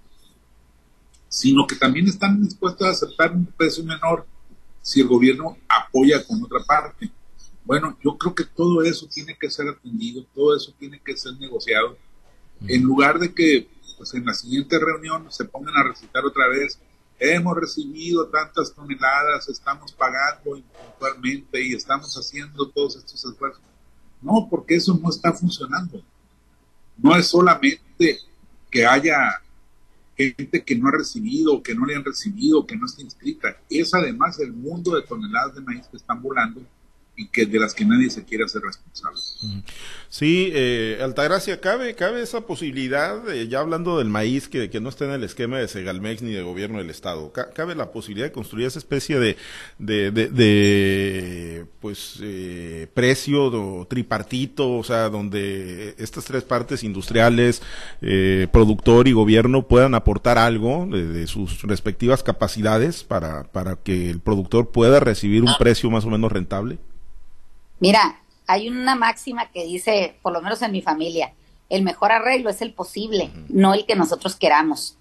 sino 1.29 1.65
que 1.65 1.77
también 1.77 2.05
están 2.09 2.43
dispuestos 2.43 2.85
a 2.85 2.91
aceptar 2.91 3.31
un 3.31 3.45
precio 3.45 3.81
menor 3.85 4.27
si 4.81 4.99
el 4.99 5.07
gobierno 5.07 5.57
apoya 5.69 6.21
con 6.27 6.43
otra 6.43 6.59
parte. 6.65 7.09
Bueno, 7.69 7.95
yo 8.03 8.17
creo 8.17 8.33
que 8.33 8.45
todo 8.45 8.81
eso 8.81 9.07
tiene 9.13 9.37
que 9.37 9.47
ser 9.51 9.67
atendido, 9.67 10.25
todo 10.33 10.57
eso 10.57 10.73
tiene 10.79 10.99
que 10.99 11.15
ser 11.15 11.37
negociado, 11.37 11.99
en 12.61 12.81
lugar 12.81 13.19
de 13.19 13.31
que 13.31 13.69
pues, 13.95 14.11
en 14.15 14.25
la 14.25 14.33
siguiente 14.33 14.79
reunión 14.79 15.31
se 15.31 15.45
pongan 15.45 15.77
a 15.77 15.83
recitar 15.83 16.25
otra 16.25 16.47
vez, 16.47 16.79
hemos 17.19 17.55
recibido 17.55 18.27
tantas 18.29 18.73
toneladas, 18.73 19.47
estamos 19.49 19.91
pagando 19.91 20.57
impuntualmente 20.57 21.63
y 21.63 21.75
estamos 21.75 22.11
haciendo 22.15 22.67
todos 22.69 22.95
estos 22.95 23.23
esfuerzos. 23.23 23.61
No, 24.19 24.47
porque 24.49 24.73
eso 24.73 24.99
no 24.99 25.11
está 25.11 25.31
funcionando. 25.31 26.01
No 26.97 27.15
es 27.15 27.27
solamente 27.27 28.17
que 28.71 28.83
haya 28.83 29.43
gente 30.17 30.63
que 30.63 30.75
no 30.75 30.87
ha 30.87 30.93
recibido, 30.93 31.61
que 31.61 31.75
no 31.75 31.85
le 31.85 31.95
han 31.95 32.03
recibido, 32.03 32.65
que 32.65 32.75
no 32.75 32.87
está 32.87 33.03
inscrita. 33.03 33.57
Es 33.69 33.93
además 33.93 34.39
el 34.39 34.53
mundo 34.53 34.95
de 34.95 35.03
toneladas 35.03 35.53
de 35.53 35.61
maíz 35.61 35.85
que 35.85 35.97
están 35.97 36.19
volando 36.19 36.61
que 37.27 37.45
de 37.45 37.59
las 37.59 37.73
que 37.73 37.85
nadie 37.85 38.09
se 38.09 38.23
quiere 38.23 38.45
hacer 38.45 38.61
responsable. 38.61 39.19
Sí, 40.09 40.49
eh, 40.53 40.99
Altagracia, 41.03 41.61
¿cabe, 41.61 41.93
cabe 41.93 42.21
esa 42.21 42.41
posibilidad, 42.41 43.23
ya 43.47 43.59
hablando 43.59 43.99
del 43.99 44.09
maíz 44.09 44.47
que, 44.47 44.69
que, 44.69 44.79
no 44.79 44.89
está 44.89 45.05
en 45.05 45.11
el 45.11 45.23
esquema 45.23 45.59
de 45.59 45.67
Segalmex 45.67 46.23
ni 46.23 46.33
de 46.33 46.41
gobierno 46.41 46.79
del 46.79 46.89
Estado, 46.89 47.31
¿cabe 47.31 47.75
la 47.75 47.91
posibilidad 47.91 48.27
de 48.27 48.31
construir 48.31 48.65
esa 48.65 48.79
especie 48.79 49.19
de, 49.19 49.37
de, 49.77 50.11
de, 50.11 51.65
pues, 51.79 52.17
eh, 52.21 52.87
precio 52.93 53.85
tripartito, 53.87 54.77
o 54.77 54.83
sea, 54.83 55.09
donde 55.09 55.95
estas 55.99 56.25
tres 56.25 56.43
partes 56.43 56.83
industriales, 56.83 57.61
eh, 58.01 58.47
productor 58.51 59.07
y 59.07 59.11
gobierno 59.11 59.67
puedan 59.67 59.93
aportar 59.93 60.37
algo 60.37 60.87
de, 60.89 61.05
de, 61.05 61.27
sus 61.27 61.61
respectivas 61.61 62.23
capacidades 62.23 63.03
para, 63.03 63.43
para 63.43 63.75
que 63.75 64.09
el 64.09 64.19
productor 64.19 64.71
pueda 64.71 64.99
recibir 64.99 65.43
un 65.43 65.53
precio 65.59 65.89
más 65.91 66.05
o 66.05 66.09
menos 66.09 66.31
rentable? 66.31 66.79
Mira, 67.79 68.21
hay 68.47 68.67
una 68.67 68.95
máxima 68.95 69.51
que 69.51 69.65
dice, 69.65 70.17
por 70.21 70.33
lo 70.33 70.41
menos 70.41 70.61
en 70.61 70.71
mi 70.71 70.81
familia, 70.81 71.33
el 71.69 71.83
mejor 71.83 72.11
arreglo 72.11 72.49
es 72.49 72.61
el 72.61 72.73
posible, 72.73 73.31
no 73.47 73.73
el 73.73 73.85
que 73.85 73.95
nosotros 73.95 74.35
queramos. 74.35 74.97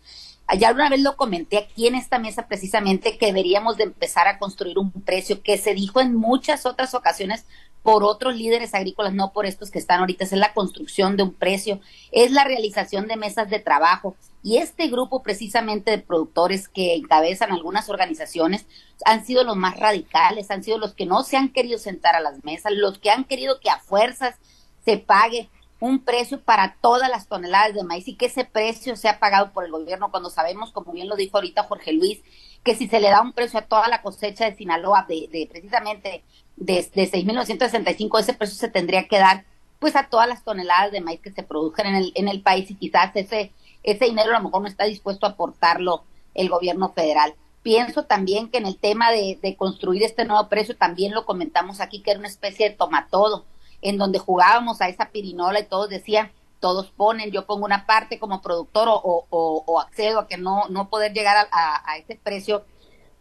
Ya 0.58 0.68
alguna 0.68 0.88
vez 0.88 1.00
lo 1.00 1.16
comenté 1.16 1.58
aquí 1.58 1.86
en 1.86 1.94
esta 1.94 2.18
mesa 2.18 2.46
precisamente 2.46 3.18
que 3.18 3.26
deberíamos 3.26 3.76
de 3.76 3.84
empezar 3.84 4.28
a 4.28 4.38
construir 4.38 4.78
un 4.78 4.92
precio 4.92 5.42
que 5.42 5.58
se 5.58 5.74
dijo 5.74 6.00
en 6.00 6.14
muchas 6.14 6.64
otras 6.64 6.94
ocasiones 6.94 7.44
por 7.82 8.04
otros 8.04 8.36
líderes 8.36 8.74
agrícolas, 8.74 9.14
no 9.14 9.32
por 9.32 9.46
estos 9.46 9.70
que 9.70 9.78
están 9.78 10.00
ahorita, 10.00 10.24
es 10.24 10.32
la 10.32 10.52
construcción 10.52 11.16
de 11.16 11.22
un 11.22 11.34
precio, 11.34 11.80
es 12.12 12.30
la 12.32 12.44
realización 12.44 13.06
de 13.08 13.16
mesas 13.16 13.48
de 13.50 13.60
trabajo. 13.60 14.16
Y 14.42 14.58
este 14.58 14.88
grupo 14.88 15.22
precisamente 15.22 15.90
de 15.90 15.98
productores 15.98 16.68
que 16.68 16.94
encabezan 16.94 17.52
algunas 17.52 17.88
organizaciones 17.88 18.66
han 19.04 19.24
sido 19.24 19.42
los 19.44 19.56
más 19.56 19.78
radicales, 19.78 20.50
han 20.50 20.62
sido 20.62 20.78
los 20.78 20.94
que 20.94 21.06
no 21.06 21.22
se 21.22 21.36
han 21.36 21.48
querido 21.48 21.78
sentar 21.78 22.14
a 22.14 22.20
las 22.20 22.44
mesas, 22.44 22.72
los 22.72 22.98
que 22.98 23.10
han 23.10 23.24
querido 23.24 23.60
que 23.60 23.70
a 23.70 23.78
fuerzas 23.78 24.36
se 24.84 24.98
pague 24.98 25.48
un 25.80 26.00
precio 26.00 26.40
para 26.40 26.76
todas 26.80 27.08
las 27.08 27.28
toneladas 27.28 27.74
de 27.74 27.84
maíz 27.84 28.08
y 28.08 28.16
que 28.16 28.26
ese 28.26 28.44
precio 28.44 28.96
sea 28.96 29.18
pagado 29.20 29.52
por 29.52 29.64
el 29.64 29.70
gobierno 29.70 30.10
cuando 30.10 30.30
sabemos, 30.30 30.72
como 30.72 30.92
bien 30.92 31.08
lo 31.08 31.16
dijo 31.16 31.36
ahorita 31.36 31.64
Jorge 31.64 31.92
Luis, 31.92 32.20
que 32.64 32.74
si 32.74 32.88
se 32.88 33.00
le 33.00 33.10
da 33.10 33.22
un 33.22 33.32
precio 33.32 33.60
a 33.60 33.66
toda 33.66 33.88
la 33.88 34.02
cosecha 34.02 34.44
de 34.44 34.56
Sinaloa 34.56 35.06
de, 35.08 35.28
de 35.30 35.46
precisamente 35.48 36.24
de, 36.58 36.74
de 36.94 37.10
6.965, 37.10 38.20
ese 38.20 38.34
precio 38.34 38.56
se 38.56 38.68
tendría 38.68 39.06
que 39.06 39.18
dar 39.18 39.44
pues 39.78 39.94
a 39.94 40.08
todas 40.08 40.28
las 40.28 40.44
toneladas 40.44 40.92
de 40.92 41.00
maíz 41.00 41.20
que 41.20 41.30
se 41.30 41.42
produzcan 41.42 41.86
en 41.86 41.94
el, 41.94 42.12
en 42.14 42.28
el 42.28 42.42
país 42.42 42.70
y 42.70 42.74
quizás 42.74 43.14
ese, 43.14 43.52
ese 43.82 44.06
dinero 44.06 44.30
a 44.30 44.38
lo 44.38 44.44
mejor 44.44 44.62
no 44.62 44.68
está 44.68 44.84
dispuesto 44.84 45.26
a 45.26 45.30
aportarlo 45.30 46.02
el 46.34 46.48
gobierno 46.48 46.92
federal. 46.92 47.34
Pienso 47.62 48.04
también 48.04 48.48
que 48.50 48.58
en 48.58 48.66
el 48.66 48.76
tema 48.76 49.10
de, 49.10 49.38
de 49.40 49.56
construir 49.56 50.02
este 50.02 50.24
nuevo 50.24 50.48
precio, 50.48 50.76
también 50.76 51.14
lo 51.14 51.24
comentamos 51.24 51.80
aquí, 51.80 52.00
que 52.00 52.10
era 52.10 52.18
una 52.18 52.28
especie 52.28 52.70
de 52.70 52.76
tomatodo, 52.76 53.44
en 53.82 53.98
donde 53.98 54.18
jugábamos 54.18 54.80
a 54.80 54.88
esa 54.88 55.10
pirinola 55.10 55.60
y 55.60 55.66
todos 55.66 55.88
decían, 55.88 56.32
todos 56.60 56.90
ponen, 56.90 57.30
yo 57.30 57.46
pongo 57.46 57.64
una 57.64 57.86
parte 57.86 58.18
como 58.18 58.42
productor 58.42 58.88
o, 58.88 59.00
o, 59.30 59.62
o 59.64 59.80
accedo 59.80 60.20
a 60.20 60.26
que 60.26 60.38
no, 60.38 60.68
no 60.70 60.88
poder 60.88 61.12
llegar 61.12 61.36
a, 61.36 61.48
a, 61.52 61.92
a 61.92 61.98
ese 61.98 62.16
precio 62.16 62.64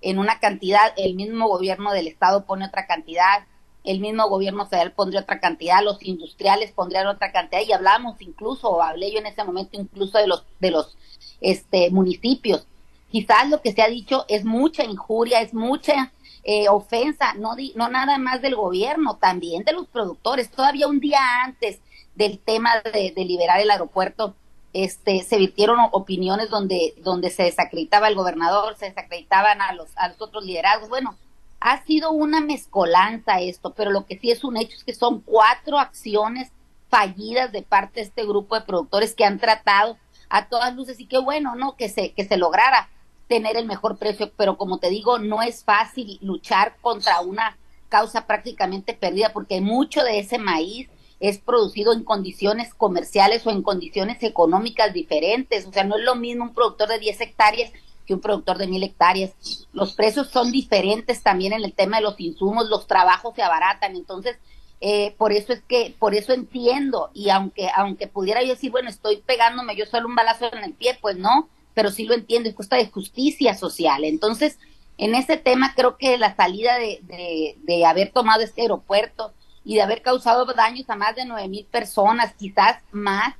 en 0.01 0.20
una 0.20 0.39
cantidad, 0.39 0.94
el 0.98 1.16
mismo 1.16 1.48
gobierno 1.48 1.92
del 1.92 2.08
estado 2.08 2.46
pone 2.46 2.66
otra 2.66 2.86
cantidad, 2.86 3.46
el 3.84 4.00
mismo 4.00 4.27
gobierno 4.27 4.68
federal 4.68 4.92
pondría 4.92 5.22
otra 5.22 5.39
cantidad, 5.39 5.82
los 5.82 6.04
industriales 6.04 6.72
pondrían 6.72 7.08
otra 7.08 7.32
cantidad 7.32 7.62
y 7.66 7.72
hablamos 7.72 8.22
incluso, 8.22 8.70
o 8.70 8.82
hablé 8.82 9.12
yo 9.12 9.20
en 9.20 9.27
ese 9.27 9.44
momento 9.44 9.80
incluso 9.80 10.18
de 10.18 10.27
los 10.27 10.44
de 10.60 10.72
los 10.72 10.98
este 11.39 11.89
municipios. 11.89 12.68
Quizás 13.10 13.50
lo 13.50 13.62
que 13.62 13.72
se 13.72 13.82
ha 13.82 13.88
dicho 13.88 14.25
es 14.27 14.44
mucha 14.44 14.84
injuria, 14.84 15.42
es 15.42 15.54
mucha 15.54 16.12
eh, 16.44 16.68
ofensa, 16.68 17.34
no 17.36 17.56
no 17.75 17.89
nada 17.89 18.18
más 18.18 18.42
del 18.42 18.56
gobierno, 18.56 19.18
también 19.18 19.63
de 19.63 19.72
los 19.72 19.88
productores. 19.88 20.51
Todavía 20.51 20.88
un 20.88 21.00
día 21.00 21.20
antes 21.44 21.80
del 22.16 22.39
tema 22.39 22.82
de, 22.82 23.13
de 23.16 23.25
liberar 23.25 23.62
el 23.62 23.72
aeropuerto, 23.72 24.36
este, 24.84 25.24
se 25.24 25.38
virtieron 25.38 25.79
opiniones 25.91 26.51
donde, 26.51 26.93
donde 27.00 27.31
se 27.31 27.43
desacreditaba 27.43 28.10
el 28.10 28.15
gobernador, 28.15 28.75
se 28.75 28.86
desacreditaban 28.86 29.60
a 29.60 29.74
los, 29.74 29.89
a 29.98 30.10
los 30.10 30.22
otros 30.22 30.46
liderazgos. 30.46 30.88
Bueno, 30.88 31.17
ha 31.60 31.84
sido 31.84 32.12
una 32.12 32.41
mezcolanza 32.41 33.41
esto, 33.41 33.74
pero 33.74 33.89
lo 33.89 34.05
que 34.05 34.19
sí 34.19 34.29
es 34.29 34.43
un 34.43 34.55
hecho 34.55 34.77
es 34.77 34.84
que 34.84 34.93
son 34.93 35.22
cuatro 35.22 35.79
acciones 35.79 36.51
fallidas 36.89 37.51
de 37.51 37.63
parte 37.63 38.01
de 38.01 38.05
este 38.05 38.24
grupo 38.24 38.53
de 38.53 38.65
productores 38.65 39.15
que 39.15 39.25
han 39.25 39.39
tratado 39.39 39.98
a 40.29 40.48
todas 40.48 40.75
luces 40.75 41.00
y 41.00 41.07
qué 41.07 41.17
bueno, 41.17 41.55
¿no? 41.55 41.75
Que 41.75 41.89
se, 41.89 42.12
que 42.12 42.25
se 42.25 42.38
lograra 42.38 42.89
tener 43.27 43.57
el 43.57 43.65
mejor 43.65 43.98
precio, 43.98 44.31
pero 44.38 44.57
como 44.57 44.77
te 44.77 44.91
digo, 44.91 45.17
no 45.17 45.41
es 45.41 45.63
fácil 45.63 46.19
luchar 46.22 46.75
contra 46.81 47.22
una 47.22 47.57
causa 47.89 48.27
prácticamente 48.27 48.93
perdida 48.93 49.34
porque 49.34 49.60
mucho 49.60 50.03
de 50.03 50.19
ese 50.19 50.38
maíz 50.38 50.88
es 51.19 51.39
producido 51.39 51.93
en 51.93 52.03
condiciones 52.03 52.74
comerciales 52.74 53.45
o 53.47 53.51
en 53.51 53.63
condiciones 53.63 54.21
económicas 54.24 54.93
diferentes. 54.93 55.65
O 55.65 55.74
sea, 55.74 55.83
no 55.83 55.97
es 55.97 56.03
lo 56.03 56.15
mismo 56.15 56.45
un 56.45 56.53
productor 56.53 56.89
de 56.89 57.00
10 57.00 57.21
hectáreas 57.21 57.71
que 58.05 58.13
un 58.13 58.21
productor 58.21 58.57
de 58.57 58.67
mil 58.67 58.83
hectáreas. 58.83 59.31
Los 59.74 59.93
precios 59.93 60.29
son 60.29 60.51
diferentes 60.51 61.21
también 61.21 61.53
en 61.53 61.63
el 61.63 61.74
tema 61.74 61.97
de 61.97 62.03
los 62.03 62.19
insumos, 62.19 62.69
los 62.69 62.88
trabajos 62.88 63.36
se 63.36 63.43
abaratan. 63.43 63.95
Entonces, 63.95 64.38
eh, 64.79 65.13
por 65.17 65.33
eso 65.33 65.53
es 65.53 65.62
que, 65.67 65.93
por 66.00 66.15
eso 66.15 66.33
entiendo. 66.33 67.09
Y 67.13 67.29
aunque, 67.29 67.69
aunque 67.75 68.07
pudiera 68.07 68.41
yo 68.41 68.50
decir, 68.50 68.71
bueno, 68.71 68.89
estoy 68.89 69.17
pegándome 69.17 69.75
yo 69.75 69.86
solo 69.86 70.07
un 70.07 70.15
balazo 70.15 70.51
en 70.53 70.63
el 70.63 70.74
pie, 70.74 70.97
pues 71.01 71.17
no, 71.17 71.50
pero 71.74 71.91
sí 71.91 72.05
lo 72.05 72.13
entiendo, 72.13 72.47
es 72.47 72.55
cuesta 72.55 72.77
de 72.77 72.88
justicia 72.88 73.55
social. 73.55 74.05
Entonces, 74.05 74.57
en 74.97 75.13
ese 75.13 75.38
tema 75.38 75.74
creo 75.75 75.97
que 75.97 76.17
la 76.17 76.36
salida 76.36 76.77
de, 76.77 77.01
de, 77.03 77.57
de 77.63 77.86
haber 77.86 78.12
tomado 78.12 78.41
este 78.41 78.62
aeropuerto, 78.62 79.33
y 79.67 79.75
de 79.75 79.81
haber 79.81 80.01
causado 80.01 80.45
daños 80.45 80.89
a 80.89 80.95
más 80.95 81.13
de 81.13 81.25
nueve 81.25 81.50
mil 81.50 81.65
personas, 81.65 82.33
quizás 82.36 82.77
más. 82.91 83.36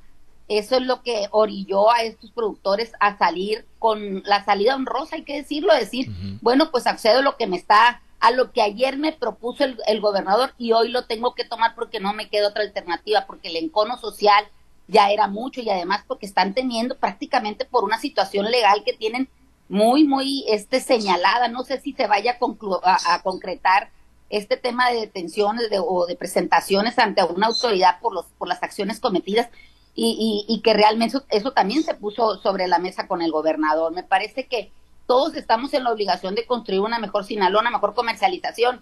Eso 0.46 0.76
es 0.76 0.82
lo 0.82 1.02
que 1.02 1.26
orilló 1.30 1.90
a 1.90 2.02
estos 2.02 2.30
productores 2.32 2.92
a 3.00 3.16
salir 3.16 3.66
con 3.78 4.22
la 4.24 4.44
salida 4.44 4.76
honrosa, 4.76 5.16
hay 5.16 5.24
que 5.24 5.36
decirlo, 5.36 5.74
decir, 5.74 6.10
bueno, 6.42 6.70
pues 6.70 6.86
accedo 6.86 7.20
a 7.20 7.22
lo 7.22 7.38
que 7.38 7.46
me 7.46 7.56
está, 7.56 8.02
a 8.20 8.30
lo 8.30 8.52
que 8.52 8.60
ayer 8.60 8.98
me 8.98 9.12
propuso 9.12 9.64
el, 9.64 9.78
el, 9.86 10.02
gobernador 10.02 10.52
y 10.58 10.72
hoy 10.72 10.88
lo 10.88 11.06
tengo 11.06 11.34
que 11.34 11.44
tomar 11.44 11.74
porque 11.74 11.98
no 11.98 12.12
me 12.12 12.28
queda 12.28 12.48
otra 12.48 12.62
alternativa, 12.62 13.24
porque 13.26 13.48
el 13.48 13.56
encono 13.56 13.96
social 13.96 14.44
ya 14.86 15.10
era 15.10 15.28
mucho 15.28 15.62
y 15.62 15.70
además 15.70 16.04
porque 16.06 16.26
están 16.26 16.52
teniendo 16.52 16.98
prácticamente 16.98 17.64
por 17.64 17.84
una 17.84 17.98
situación 17.98 18.50
legal 18.50 18.82
que 18.84 18.92
tienen 18.92 19.30
muy, 19.70 20.04
muy 20.04 20.44
este, 20.48 20.80
señalada. 20.80 21.48
No 21.48 21.64
sé 21.64 21.80
si 21.80 21.94
se 21.94 22.06
vaya 22.06 22.38
a, 22.38 22.90
a, 22.90 23.14
a 23.14 23.22
concretar 23.22 23.90
este 24.30 24.56
tema 24.56 24.90
de 24.90 25.00
detenciones 25.00 25.70
de, 25.70 25.78
o 25.78 26.06
de 26.06 26.16
presentaciones 26.16 26.98
ante 26.98 27.22
una 27.24 27.46
autoridad 27.46 28.00
por, 28.00 28.14
los, 28.14 28.26
por 28.38 28.48
las 28.48 28.62
acciones 28.62 29.00
cometidas 29.00 29.48
y, 29.94 30.44
y, 30.46 30.60
que 30.60 30.74
realmente 30.74 31.16
eso, 31.16 31.26
eso, 31.28 31.52
también 31.52 31.82
se 31.82 31.94
puso 31.94 32.36
sobre 32.36 32.68
la 32.68 32.78
mesa 32.78 33.08
con 33.08 33.20
el 33.20 33.32
gobernador. 33.32 33.92
Me 33.92 34.04
parece 34.04 34.46
que 34.46 34.70
todos 35.06 35.34
estamos 35.34 35.74
en 35.74 35.82
la 35.82 35.90
obligación 35.90 36.36
de 36.36 36.46
construir 36.46 36.82
una 36.82 37.00
mejor 37.00 37.24
Sinaloa, 37.24 37.62
una 37.62 37.72
mejor 37.72 37.94
comercialización, 37.94 38.80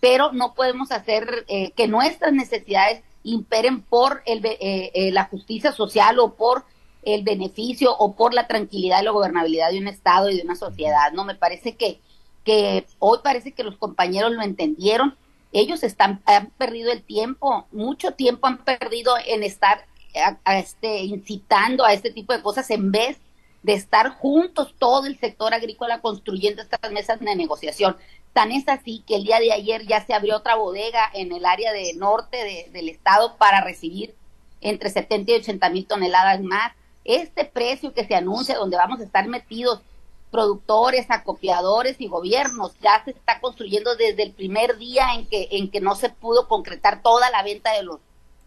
pero 0.00 0.32
no 0.32 0.52
podemos 0.52 0.92
hacer 0.92 1.46
eh, 1.48 1.70
que 1.70 1.88
nuestras 1.88 2.32
necesidades 2.32 3.02
imperen 3.22 3.82
por 3.82 4.22
el, 4.26 4.44
eh, 4.44 4.58
eh, 4.92 5.10
la 5.12 5.24
justicia 5.24 5.72
social 5.72 6.18
o 6.18 6.34
por 6.34 6.64
el 7.02 7.22
beneficio 7.22 7.96
o 7.96 8.14
por 8.14 8.34
la 8.34 8.46
tranquilidad 8.46 9.00
y 9.00 9.04
la 9.04 9.10
gobernabilidad 9.12 9.70
de 9.70 9.78
un 9.78 9.88
Estado 9.88 10.28
y 10.30 10.36
de 10.36 10.42
una 10.42 10.56
sociedad. 10.56 11.12
No, 11.12 11.24
me 11.24 11.34
parece 11.34 11.76
que 11.76 12.00
que 12.48 12.86
hoy 12.98 13.18
parece 13.22 13.52
que 13.52 13.62
los 13.62 13.76
compañeros 13.76 14.32
lo 14.32 14.40
entendieron. 14.40 15.14
Ellos 15.52 15.82
están, 15.82 16.22
han 16.24 16.46
perdido 16.52 16.90
el 16.90 17.02
tiempo, 17.02 17.66
mucho 17.72 18.12
tiempo 18.12 18.46
han 18.46 18.64
perdido 18.64 19.12
en 19.26 19.42
estar 19.42 19.84
este, 20.46 21.00
incitando 21.02 21.84
a 21.84 21.92
este 21.92 22.10
tipo 22.10 22.32
de 22.32 22.40
cosas 22.40 22.70
en 22.70 22.90
vez 22.90 23.18
de 23.62 23.74
estar 23.74 24.08
juntos 24.08 24.74
todo 24.78 25.04
el 25.04 25.18
sector 25.18 25.52
agrícola 25.52 26.00
construyendo 26.00 26.62
estas 26.62 26.90
mesas 26.90 27.20
de 27.20 27.36
negociación. 27.36 27.98
Tan 28.32 28.50
es 28.50 28.66
así 28.66 29.04
que 29.06 29.16
el 29.16 29.24
día 29.24 29.40
de 29.40 29.52
ayer 29.52 29.86
ya 29.86 30.06
se 30.06 30.14
abrió 30.14 30.38
otra 30.38 30.54
bodega 30.54 31.02
en 31.12 31.32
el 31.32 31.44
área 31.44 31.74
de 31.74 31.92
norte 31.96 32.70
del 32.72 32.88
estado 32.88 33.36
para 33.36 33.60
recibir 33.60 34.14
entre 34.62 34.88
70 34.88 35.32
y 35.32 35.34
80 35.34 35.68
mil 35.68 35.86
toneladas 35.86 36.40
más. 36.40 36.72
Este 37.04 37.44
precio 37.44 37.92
que 37.92 38.06
se 38.06 38.14
anuncia, 38.14 38.56
donde 38.56 38.78
vamos 38.78 39.00
a 39.00 39.04
estar 39.04 39.28
metidos 39.28 39.82
productores, 40.30 41.06
acopiadores 41.10 42.00
y 42.00 42.08
gobiernos, 42.08 42.72
ya 42.80 43.02
se 43.04 43.10
está 43.12 43.40
construyendo 43.40 43.96
desde 43.96 44.22
el 44.22 44.32
primer 44.32 44.76
día 44.78 45.14
en 45.14 45.26
que, 45.26 45.48
en 45.52 45.70
que 45.70 45.80
no 45.80 45.94
se 45.94 46.10
pudo 46.10 46.48
concretar 46.48 47.02
toda 47.02 47.30
la 47.30 47.42
venta 47.42 47.72
de 47.72 47.82
los 47.82 48.00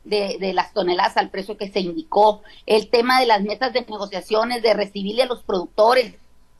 de, 0.03 0.37
de, 0.39 0.53
las 0.53 0.73
toneladas 0.73 1.15
al 1.17 1.29
precio 1.29 1.57
que 1.57 1.69
se 1.69 1.79
indicó, 1.79 2.41
el 2.65 2.89
tema 2.89 3.19
de 3.19 3.27
las 3.27 3.43
mesas 3.43 3.71
de 3.71 3.81
negociaciones, 3.81 4.63
de 4.63 4.73
recibirle 4.73 5.21
a 5.21 5.27
los 5.27 5.43
productores, 5.43 6.15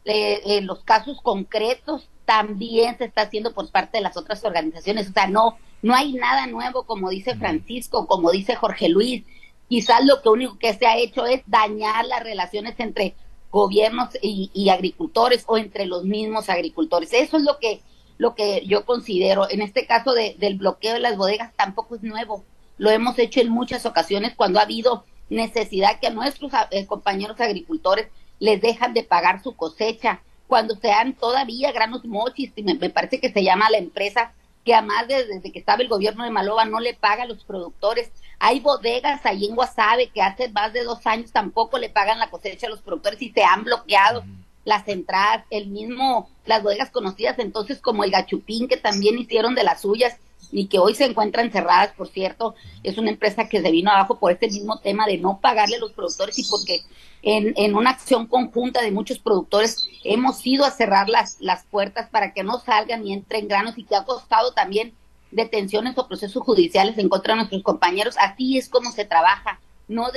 eh, 0.06 0.62
los 0.62 0.84
casos 0.84 1.22
concretos 1.22 2.10
también 2.26 2.98
se 2.98 3.06
está 3.06 3.24
haciendo 3.24 3.54
por 3.54 3.70
parte 3.70 3.98
de 3.98 4.04
las 4.04 4.18
otras 4.18 4.44
organizaciones. 4.44 5.10
O 5.10 5.14
sea, 5.14 5.28
no, 5.28 5.58
no 5.82 5.96
hay 5.96 6.14
nada 6.14 6.48
nuevo, 6.48 6.84
como 6.84 7.10
dice 7.10 7.36
Francisco, 7.36 8.08
como 8.08 8.32
dice 8.32 8.56
Jorge 8.56 8.90
Luis. 8.90 9.24
Quizás 9.68 10.06
lo 10.06 10.22
que 10.22 10.30
único 10.30 10.58
que 10.58 10.74
se 10.74 10.88
ha 10.88 10.98
hecho 10.98 11.26
es 11.26 11.42
dañar 11.46 12.06
las 12.06 12.24
relaciones 12.24 12.76
entre 12.80 13.16
gobiernos 13.52 14.10
y, 14.22 14.70
agricultores 14.70 15.44
o 15.48 15.58
entre 15.58 15.86
los 15.86 16.04
mismos 16.04 16.50
agricultores. 16.50 17.14
Eso 17.14 17.38
es 17.38 17.44
lo 17.44 17.60
que, 17.60 17.82
lo 18.18 18.34
que 18.34 18.64
yo 18.66 18.86
considero. 18.86 19.50
En 19.50 19.62
este 19.62 19.86
caso 19.86 20.14
del 20.14 20.58
bloqueo 20.58 20.94
de 20.94 21.00
las 21.00 21.18
bodegas 21.18 21.54
tampoco 21.56 21.96
es 21.96 22.04
nuevo 22.04 22.44
lo 22.82 22.90
hemos 22.90 23.20
hecho 23.20 23.42
en 23.42 23.50
muchas 23.50 23.86
ocasiones 23.86 24.34
cuando 24.36 24.58
ha 24.58 24.64
habido 24.64 25.06
necesidad 25.30 26.00
que 26.00 26.08
a 26.08 26.10
nuestros 26.10 26.52
eh, 26.72 26.88
compañeros 26.88 27.40
agricultores 27.40 28.08
les 28.40 28.60
dejan 28.60 28.96
de 28.96 29.04
pagar 29.04 29.44
su 29.44 29.56
cosecha, 29.56 30.24
cuando 30.48 30.76
sean 30.76 31.14
todavía 31.14 31.72
granos 31.72 32.04
mochis, 32.06 32.52
me, 32.58 32.74
me 32.74 32.90
parece 32.90 33.20
que 33.20 33.32
se 33.32 33.44
llama 33.44 33.70
la 33.70 33.78
empresa 33.78 34.34
que 34.66 34.74
además 34.74 35.08
desde 35.08 35.52
que 35.52 35.60
estaba 35.60 35.84
el 35.84 35.90
gobierno 35.90 36.24
de 36.24 36.32
Maloba 36.32 36.66
no 36.66 36.80
le 36.80 36.96
paga 36.96 37.22
a 37.22 37.28
los 37.28 37.44
productores. 37.44 38.12
Hay 38.44 38.60
bodegas 38.60 39.24
ahí 39.24 39.46
en 39.46 39.56
Guasave 39.56 40.10
que 40.10 40.20
hace 40.20 40.50
más 40.50 40.74
de 40.74 40.84
dos 40.84 41.06
años 41.06 41.32
tampoco 41.32 41.78
le 41.78 41.90
pagan 41.90 42.18
la 42.18 42.32
cosecha 42.32 42.66
a 42.66 42.72
los 42.72 42.82
productores 42.82 43.22
y 43.22 43.30
se 43.30 43.44
han 43.44 43.64
bloqueado 43.64 44.24
las 44.66 44.88
entradas, 44.88 45.46
el 45.52 45.68
mismo, 45.68 46.28
las 46.48 46.64
bodegas 46.64 46.90
conocidas 46.90 47.38
entonces 47.38 47.80
como 47.80 48.04
el 48.04 48.10
Gachupín 48.10 48.68
que 48.68 48.78
también 48.78 49.20
hicieron 49.20 49.54
de 49.54 49.64
las 49.64 49.82
suyas 49.82 50.18
y 50.52 50.66
que 50.66 50.80
hoy 50.80 50.96
se 50.96 51.06
encuentran 51.06 51.52
cerradas, 51.52 51.94
por 51.94 52.08
cierto, 52.08 52.56
es 52.82 52.98
una 52.98 53.12
empresa 53.12 53.48
que 53.48 53.62
se 53.62 53.72
vino 53.72 53.92
abajo 53.92 54.18
por 54.18 54.32
este 54.32 54.48
mismo 54.48 54.80
tema 54.80 55.06
de 55.06 55.20
no 55.20 55.40
pagarle 55.40 55.76
a 55.76 55.80
los 55.80 55.92
productores 55.92 56.40
y 56.40 56.44
porque 56.46 56.82
en, 57.22 57.54
en 57.58 57.76
una 57.76 57.92
acción 57.92 58.26
conjunta 58.26 58.82
de 58.82 58.90
muchos 58.90 59.20
productores 59.20 59.86
hemos 60.04 60.44
ido 60.48 60.66
a 60.66 60.72
cerrar 60.72 61.10
las, 61.10 61.38
las 61.42 61.64
puertas 61.66 62.10
para 62.10 62.34
que 62.34 62.44
no 62.44 62.60
salgan 62.60 63.04
ni 63.04 63.14
entren 63.14 63.48
granos 63.48 63.78
y 63.78 63.84
que 63.84 63.96
ha 63.96 64.04
costado 64.04 64.52
también 64.54 64.96
detenciones 65.32 65.98
o 65.98 66.08
procesos 66.08 66.44
judiciales 66.44 66.98
en 66.98 67.10
contra 67.10 67.34
de 67.34 67.38
nuestros 67.38 67.64
compañeros. 67.64 68.16
Así 68.20 68.58
es 68.58 68.70
como 68.70 68.92
se 68.92 69.06
trabaja, 69.06 69.60
no 69.88 70.08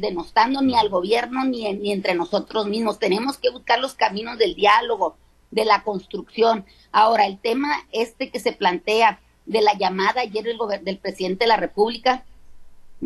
denostando 0.00 0.62
ni 0.62 0.74
al 0.74 0.88
gobierno 0.88 1.44
ni, 1.44 1.72
ni 1.74 1.92
entre 1.92 2.14
nosotros 2.14 2.66
mismos. 2.66 2.98
Tenemos 2.98 3.38
que 3.38 3.50
buscar 3.50 3.80
los 3.80 3.94
caminos 3.94 4.38
del 4.38 4.54
diálogo, 4.54 5.16
de 5.50 5.64
la 5.64 5.82
construcción. 5.82 6.64
Ahora, 6.92 7.26
el 7.26 7.38
tema 7.38 7.68
este 7.92 8.30
que 8.30 8.40
se 8.40 8.52
plantea, 8.52 9.20
de 9.50 9.62
la 9.62 9.74
llamada 9.76 10.20
ayer 10.20 10.44
del, 10.44 10.58
del 10.82 10.98
presidente 10.98 11.44
de 11.44 11.48
la 11.48 11.56
República. 11.56 12.24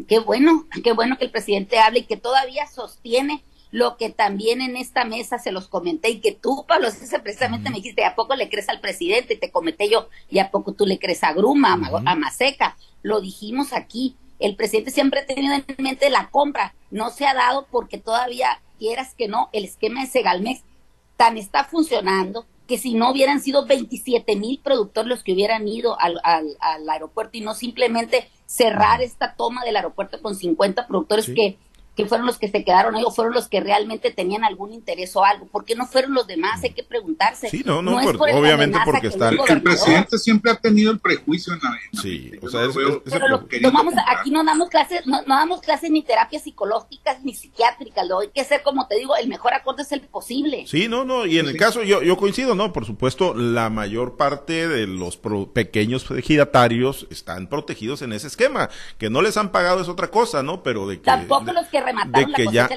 Qué 0.08 0.18
bueno, 0.18 0.66
qué 0.82 0.92
bueno 0.92 1.16
que 1.16 1.24
el 1.24 1.30
presidente 1.30 1.78
hable 1.78 2.00
y 2.00 2.04
que 2.04 2.16
todavía 2.16 2.66
sostiene 2.66 3.42
lo 3.74 3.96
que 3.96 4.08
también 4.08 4.60
en 4.60 4.76
esta 4.76 5.04
mesa 5.04 5.40
se 5.40 5.50
los 5.50 5.66
comenté 5.66 6.08
y 6.08 6.20
que 6.20 6.30
tú, 6.30 6.64
Pablo, 6.68 6.86
precisamente 7.24 7.70
me 7.70 7.78
dijiste, 7.78 8.04
¿a 8.04 8.14
poco 8.14 8.36
le 8.36 8.48
crees 8.48 8.68
al 8.68 8.80
presidente? 8.80 9.34
Y 9.34 9.38
te 9.38 9.50
comenté 9.50 9.90
yo, 9.90 10.08
¿y 10.30 10.38
a 10.38 10.52
poco 10.52 10.74
tú 10.74 10.86
le 10.86 11.00
crees 11.00 11.24
a 11.24 11.32
Gruma, 11.32 11.72
a 11.72 12.14
Maseca? 12.14 12.76
Lo 13.02 13.20
dijimos 13.20 13.72
aquí. 13.72 14.14
El 14.38 14.54
presidente 14.54 14.92
siempre 14.92 15.18
ha 15.18 15.26
tenido 15.26 15.54
en 15.54 15.64
mente 15.78 16.08
la 16.08 16.30
compra. 16.30 16.72
No 16.92 17.10
se 17.10 17.26
ha 17.26 17.34
dado 17.34 17.66
porque 17.68 17.98
todavía, 17.98 18.62
quieras 18.78 19.12
que 19.16 19.26
no, 19.26 19.48
el 19.52 19.64
esquema 19.64 20.02
de 20.02 20.06
Segalmex 20.06 20.62
tan 21.16 21.36
está 21.36 21.64
funcionando 21.64 22.46
que 22.68 22.78
si 22.78 22.94
no 22.94 23.10
hubieran 23.10 23.40
sido 23.40 23.66
27 23.66 24.36
mil 24.36 24.60
productores 24.62 25.08
los 25.08 25.24
que 25.24 25.32
hubieran 25.32 25.66
ido 25.66 26.00
al, 26.00 26.20
al, 26.22 26.56
al, 26.60 26.88
aeropuerto 26.88 27.36
y 27.38 27.40
no 27.40 27.54
simplemente 27.54 28.30
cerrar 28.46 29.02
esta 29.02 29.34
toma 29.34 29.64
del 29.64 29.74
aeropuerto 29.74 30.22
con 30.22 30.36
50 30.36 30.86
productores 30.86 31.26
que 31.26 31.58
que 31.96 32.06
fueron 32.06 32.26
los 32.26 32.38
que 32.38 32.48
se 32.48 32.64
quedaron 32.64 32.94
ahí 32.94 33.04
o 33.04 33.10
fueron 33.10 33.34
los 33.34 33.48
que 33.48 33.60
realmente 33.60 34.10
tenían 34.10 34.44
algún 34.44 34.72
interés 34.72 35.14
o 35.16 35.24
algo. 35.24 35.46
¿Por 35.46 35.64
qué 35.64 35.74
no 35.74 35.86
fueron 35.86 36.14
los 36.14 36.26
demás? 36.26 36.62
Hay 36.62 36.72
que 36.72 36.82
preguntarse. 36.82 37.48
Sí, 37.48 37.62
no, 37.64 37.82
no, 37.82 37.96
obviamente 37.96 38.78
porque 38.84 39.08
está... 39.08 39.30
El, 39.30 39.62
presidente 39.62 40.18
siempre 40.18 40.50
ha 40.50 40.56
tenido 40.56 40.90
el 40.90 40.98
prejuicio 40.98 41.54
en 41.54 41.60
la... 41.62 42.00
sí, 42.00 42.32
o 42.42 42.48
sea, 42.48 42.64
es, 42.64 42.76
aquí 44.06 44.30
no 44.30 44.44
damos 44.44 44.68
clases, 44.68 45.06
no, 45.06 45.22
damos 45.26 45.60
clases 45.60 45.90
ni 45.90 46.02
terapias 46.02 46.42
psicológicas 46.42 47.22
ni 47.22 47.34
psiquiátricas. 47.34 48.06
Lo 48.06 48.20
hay 48.20 48.28
que 48.28 48.40
hacer, 48.40 48.62
como 48.62 48.86
te 48.86 48.96
digo, 48.96 49.16
el 49.16 49.28
mejor 49.28 49.54
acorde 49.54 49.82
es 49.82 49.92
el 49.92 50.00
posible. 50.02 50.64
Sí, 50.66 50.88
no, 50.88 51.04
no, 51.04 51.26
y 51.26 51.38
en 51.38 51.48
el 51.48 51.56
caso, 51.56 51.82
yo, 51.82 52.02
yo 52.02 52.16
coincido, 52.16 52.54
¿no? 52.54 52.72
Por 52.72 52.84
supuesto, 52.84 53.34
la 53.34 53.70
mayor 53.70 54.16
parte 54.16 54.68
de 54.68 54.86
los 54.86 55.18
pequeños 55.52 56.10
ejidatarios 56.10 57.06
están 57.10 57.46
protegidos 57.46 58.02
en 58.02 58.12
ese 58.12 58.26
esquema. 58.26 58.68
Que 58.98 59.10
no 59.10 59.22
les 59.22 59.36
han 59.36 59.52
pagado 59.52 59.80
es 59.80 59.88
otra 59.88 60.08
cosa, 60.08 60.42
¿no? 60.42 60.62
Pero 60.62 60.86
de 60.86 60.98
que... 60.98 61.04
Tampoco 61.04 61.52
los 61.52 61.66
que 61.68 61.80
de 62.08 62.32
que 62.32 62.46
ya, 62.52 62.68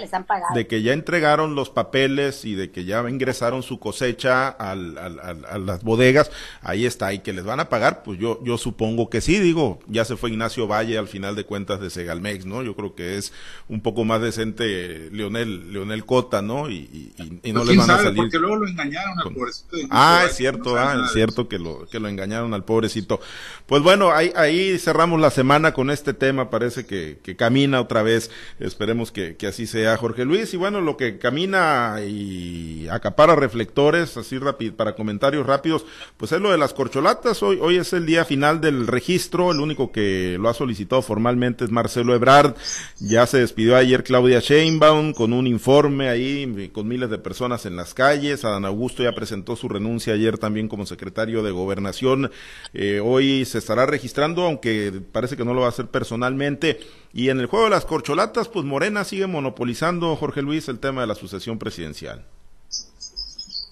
De 0.54 0.67
que 0.67 0.82
ya 0.82 0.93
entregaron 0.93 1.56
los 1.56 1.70
papeles 1.70 2.46
y 2.46 2.56
de 2.56 2.72
que 2.72 2.86
ya 2.86 3.08
ingresaron 3.10 3.63
su 3.63 3.80
cosecha 3.80 4.50
a 4.50 4.76
las 4.76 5.84
bodegas, 5.84 6.32
ahí 6.62 6.86
está, 6.86 7.13
y 7.13 7.20
que 7.20 7.34
les 7.34 7.46
van 7.46 7.60
a 7.60 7.70
pagar, 7.70 8.04
pues 8.04 8.20
yo, 8.20 8.39
yo 8.43 8.58
supongo 8.58 9.10
que 9.10 9.22
sí, 9.22 9.39
digo, 9.39 9.80
ya 9.88 10.06
se 10.06 10.17
fue 10.17 10.32
Ignacio 10.32 10.67
Valle 10.67 10.98
al 10.98 11.08
final 11.08 11.36
de 11.36 11.46
cuentas 11.46 11.80
de 11.80 11.89
Segalmex, 11.89 12.46
¿no? 12.46 12.63
Yo 12.63 12.76
creo 12.76 12.96
que 12.96 13.17
es 13.17 13.34
un 13.67 13.82
poco 13.82 14.04
más 14.04 14.22
decente 14.22 15.10
Leonel, 15.12 15.72
Leonel 15.72 16.06
Cota, 16.06 16.41
¿no? 16.41 16.70
Y, 16.70 17.13
y, 17.43 17.52
no 17.52 17.62
pues 17.62 17.76
les 17.76 17.78
van 17.78 17.91
a 17.91 17.98
salir. 17.98 18.17
Porque 18.17 18.39
luego 18.39 18.58
lo 18.58 18.67
engañaron 18.67 19.20
al 19.20 19.34
pobrecito. 19.34 19.78
ah, 19.89 20.24
es 20.28 20.36
cierto, 20.36 20.78
ah, 20.78 21.04
es 21.06 21.12
cierto 21.12 21.48
que 21.48 21.60
lo, 21.60 21.88
que 21.88 22.00
lo 22.00 22.08
engañaron 22.08 22.54
al 22.54 22.63
pobrecito. 22.63 23.20
Pues 23.65 23.82
bueno, 23.82 24.12
ahí, 24.12 24.32
ahí 24.36 24.78
cerramos 24.80 25.20
la 25.20 25.30
semana 25.30 25.74
con 25.74 25.89
este 25.89 26.13
tema, 26.13 26.50
parece 26.50 26.86
que, 26.86 27.20
que 27.24 27.36
camina 27.36 27.82
otra 27.82 28.04
vez, 28.04 28.32
esperemos 28.60 28.97
que, 29.12 29.36
así 29.48 29.68
sea, 29.68 29.98
Jorge 29.98 30.26
Luis. 30.26 30.54
Y 30.54 30.58
bueno, 30.58 30.82
lo 30.82 30.98
que 30.98 31.18
camina 31.18 31.98
y 32.06 32.88
acapara 32.90 33.36
reflectores, 33.36 34.18
así 34.18 34.38
rápido, 34.38 34.76
para 34.76 34.96
comentarios 34.96 35.46
rápidos, 35.46 35.86
pues 36.18 36.32
es 36.32 36.42
lo 36.42 36.52
de 36.52 36.58
las 36.58 36.74
corcholatas. 36.74 37.44
Hoy, 37.44 37.60
hoy 37.62 37.78
es 37.78 37.94
el 37.94 38.06
día 38.06 38.26
final 38.26 38.60
del 38.60 38.88
registro. 38.88 39.52
El 39.52 39.60
único 39.60 39.92
que 39.92 40.38
lo 40.40 40.50
ha 40.50 40.54
solicitado 40.54 41.02
formalmente 41.02 41.66
es 41.66 41.72
Marcelo 41.72 42.16
Ebrard. 42.16 42.56
Ya 43.00 43.26
se 43.28 43.38
despidió 43.38 43.76
ayer 43.76 44.04
Claudia 44.04 44.40
Sheinbaum 44.40 45.14
con 45.14 45.34
un 45.34 45.48
informe 45.48 46.10
ahí, 46.10 46.72
con 46.74 46.88
miles 46.88 47.10
de 47.10 47.18
personas 47.18 47.66
en 47.66 47.76
las 47.76 47.94
calles. 47.94 48.46
Adán 48.46 48.66
Augusto 48.66 49.04
ya 49.04 49.14
presentó 49.14 49.56
su 49.56 49.70
renuncia 49.70 50.14
ayer 50.14 50.38
también 50.38 50.68
como 50.68 50.86
secretario 50.86 51.44
de 51.44 51.52
Gobernación. 51.52 52.32
Eh, 52.74 53.02
hoy 53.04 53.46
se 53.46 53.60
estará 53.60 53.86
registrando, 53.86 54.44
aunque 54.44 54.92
parece 55.12 55.38
que 55.38 55.46
no 55.46 55.54
lo 55.54 55.62
va 55.62 55.68
a 55.68 55.70
hacer 55.70 55.88
personalmente. 55.88 56.80
Y 57.13 57.30
en 57.30 57.39
el 57.39 57.48
juego 57.48 57.65
de 57.65 57.72
las 57.72 57.86
corcholatas, 57.86 58.48
pues 58.48 58.65
Morena 58.65 59.04
sigue 59.04 59.28
monopolizando, 59.28 60.15
Jorge 60.15 60.41
Luis, 60.41 60.67
el 60.70 60.80
tema 60.80 61.02
de 61.02 61.08
la 61.08 61.15
sucesión 61.15 61.58
presidencial. 61.58 62.26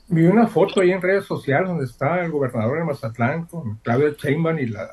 Vi 0.07 0.25
una 0.25 0.47
foto 0.47 0.81
ahí 0.81 0.91
en 0.91 1.01
redes 1.01 1.25
sociales 1.25 1.67
donde 1.67 1.85
está 1.85 2.23
el 2.23 2.31
gobernador 2.31 2.77
de 2.77 2.83
Mazatlán 2.85 3.45
con 3.45 3.77
Claudia 3.77 4.15
Sheinbaum 4.17 4.59
y 4.59 4.67
la, 4.67 4.87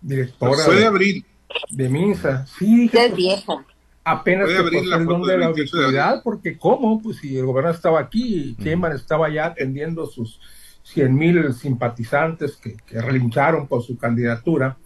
directora 0.00 0.66
de, 0.66 0.86
abril. 0.86 1.26
de 1.70 1.88
Minsa. 1.88 2.46
Sí, 2.46 2.90
es 2.92 3.14
viejo. 3.14 3.62
Apenas 4.02 4.50
se 4.50 4.62
puso 4.62 4.94
el 4.96 5.06
don 5.06 5.22
de 5.22 5.38
la 5.38 5.46
auditoridad, 5.46 6.22
porque 6.22 6.58
¿cómo? 6.58 7.00
Pues 7.02 7.18
si 7.18 7.36
el 7.36 7.46
gobernador 7.46 7.76
estaba 7.76 8.00
aquí 8.00 8.56
y 8.58 8.62
Sheinbaum 8.62 8.94
estaba 8.94 9.28
ya 9.30 9.46
atendiendo 9.46 10.06
sus 10.06 10.40
cien 10.82 11.14
mil 11.14 11.52
simpatizantes 11.54 12.56
que, 12.56 12.76
que 12.86 13.00
relincharon 13.00 13.66
por 13.66 13.82
su 13.82 13.96
candidatura, 13.96 14.76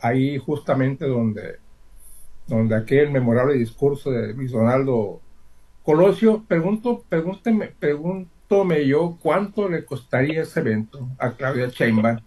ahí 0.00 0.38
justamente 0.38 1.06
donde 1.06 1.63
donde 2.46 2.76
aquel 2.76 3.10
memorable 3.10 3.54
discurso 3.54 4.10
de 4.10 4.32
Luis 4.34 4.52
Donaldo 4.52 5.20
Colosio, 5.82 6.44
pregunto, 6.46 7.04
pregúnteme, 7.08 7.72
pregúntome 7.78 8.86
yo 8.86 9.18
cuánto 9.20 9.68
le 9.68 9.84
costaría 9.84 10.42
ese 10.42 10.60
evento 10.60 11.08
a 11.18 11.32
Claudia 11.32 11.68
Sheinbaum, 11.68 12.20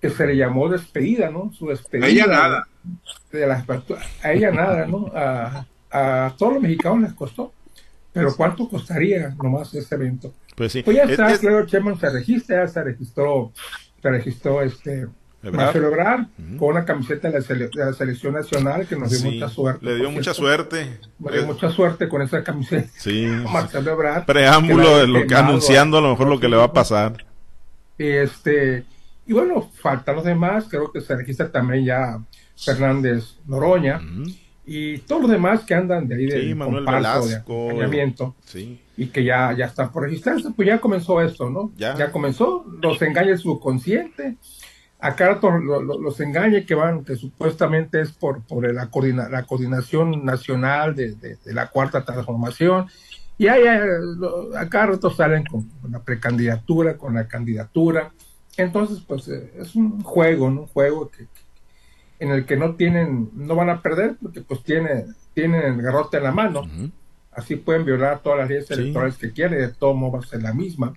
que 0.00 0.10
se 0.10 0.26
le 0.26 0.36
llamó 0.36 0.68
despedida, 0.68 1.30
¿no? 1.30 1.52
Su 1.52 1.68
despedida. 1.68 2.06
A 2.06 2.10
ella 2.10 2.26
nada. 2.26 2.68
a 4.22 4.32
ella 4.32 4.50
nada, 4.50 4.86
¿no? 4.86 5.10
A, 5.14 5.66
a 5.90 6.34
todos 6.36 6.54
los 6.54 6.62
mexicanos 6.62 7.00
les 7.00 7.12
costó. 7.14 7.52
Pero 8.12 8.34
¿cuánto 8.36 8.68
costaría 8.68 9.34
nomás 9.42 9.72
ese 9.74 9.94
evento? 9.94 10.34
Pues 10.56 10.72
sí. 10.72 10.82
Pues 10.82 10.96
ya 10.96 11.04
está, 11.04 11.38
Claudia 11.38 11.64
Sheinbaum 11.66 11.98
se 11.98 12.10
registra, 12.10 12.64
ya 12.64 12.68
se 12.68 12.82
registró, 12.82 13.52
se 14.02 14.10
registró 14.10 14.62
este 14.62 15.06
a 15.42 15.72
celebrar 15.72 16.26
con 16.58 16.70
una 16.70 16.84
camiseta 16.84 17.30
de 17.30 17.70
la, 17.74 17.92
selección 17.92 18.34
nacional 18.34 18.86
que 18.86 18.96
nos 18.96 19.10
dio 19.10 19.30
mucha 19.30 19.48
suerte. 19.48 19.86
Le 19.86 19.96
dio 19.96 20.10
mucha 20.10 20.34
suerte. 20.34 21.00
Le 21.24 21.32
dio 21.32 21.46
mucha 21.46 21.70
suerte 21.70 22.08
con 22.08 22.22
esa 22.22 22.42
camiseta. 22.42 22.88
Sí. 22.96 23.26
Marcelo 23.52 23.92
Ebrard. 23.92 24.24
Preámbulo 24.26 24.98
de 24.98 25.06
lo 25.06 25.26
que 25.26 25.34
anunciando 25.34 25.98
a 25.98 26.00
lo 26.00 26.10
mejor 26.10 26.28
lo 26.28 26.40
que 26.40 26.48
le 26.48 26.56
va 26.56 26.64
a 26.64 26.72
pasar. 26.72 27.24
Este, 27.96 28.84
y 29.26 29.32
bueno, 29.32 29.70
faltan 29.80 30.16
los 30.16 30.24
demás, 30.24 30.66
creo 30.68 30.90
que 30.90 31.00
se 31.00 31.14
registra 31.16 31.50
también 31.50 31.84
ya 31.84 32.18
Fernández 32.56 33.36
Noroña. 33.46 34.00
Y 34.70 34.98
todos 34.98 35.22
los 35.22 35.30
demás 35.30 35.62
que 35.64 35.74
andan 35.74 36.06
de 36.06 36.14
ahí 36.14 36.26
de 36.26 36.42
sí, 36.42 36.54
Manuel 36.54 36.84
Velasco, 36.84 37.70
sí. 38.44 38.78
y 38.98 39.06
que 39.06 39.24
ya, 39.24 39.54
ya 39.56 39.64
están 39.64 39.90
por 39.90 40.02
registrarse, 40.02 40.50
pues 40.54 40.68
ya 40.68 40.78
comenzó 40.78 41.22
esto, 41.22 41.48
¿no? 41.48 41.72
Ya, 41.78 41.96
ya 41.96 42.12
comenzó, 42.12 42.66
los 42.82 43.00
engaña 43.00 43.34
subconsciente, 43.38 44.36
acá 45.00 45.38
los 45.40 46.20
engañe 46.20 46.66
que 46.66 46.74
van, 46.74 47.04
que 47.04 47.16
supuestamente 47.16 48.00
es 48.00 48.12
por, 48.12 48.42
por 48.42 48.72
la, 48.72 48.88
la 49.30 49.42
coordinación 49.44 50.24
nacional 50.24 50.94
de, 50.94 51.14
de, 51.14 51.38
la 51.46 51.68
cuarta 51.68 52.04
transformación, 52.04 52.86
y 53.38 53.46
ahí 53.46 53.62
acá 54.56 54.86
rato 54.86 55.10
salen 55.10 55.44
con, 55.44 55.70
la 55.88 56.00
precandidatura, 56.00 56.96
con 56.96 57.14
la 57.14 57.28
candidatura, 57.28 58.10
entonces 58.56 59.00
pues 59.06 59.28
eh, 59.28 59.52
es 59.56 59.76
un 59.76 60.02
juego, 60.02 60.50
¿no? 60.50 60.62
Un 60.62 60.66
juego 60.66 61.08
que, 61.08 61.26
en 62.18 62.30
el 62.30 62.44
que 62.44 62.56
no 62.56 62.74
tienen, 62.74 63.30
no 63.34 63.54
van 63.54 63.70
a 63.70 63.80
perder 63.80 64.16
porque 64.20 64.40
pues 64.40 64.64
tiene, 64.64 65.06
tienen 65.34 65.62
el 65.62 65.80
garrote 65.80 66.16
en 66.16 66.24
la 66.24 66.32
mano. 66.32 66.62
Así 67.30 67.54
pueden 67.54 67.84
violar 67.84 68.18
todas 68.18 68.40
las 68.40 68.48
leyes 68.48 68.68
electorales 68.72 69.16
que 69.16 69.30
quieren, 69.30 69.60
de 69.60 69.68
todo 69.68 69.94
modo 69.94 70.12
va 70.12 70.18
a 70.18 70.26
ser 70.26 70.42
la 70.42 70.52
misma. 70.52 70.92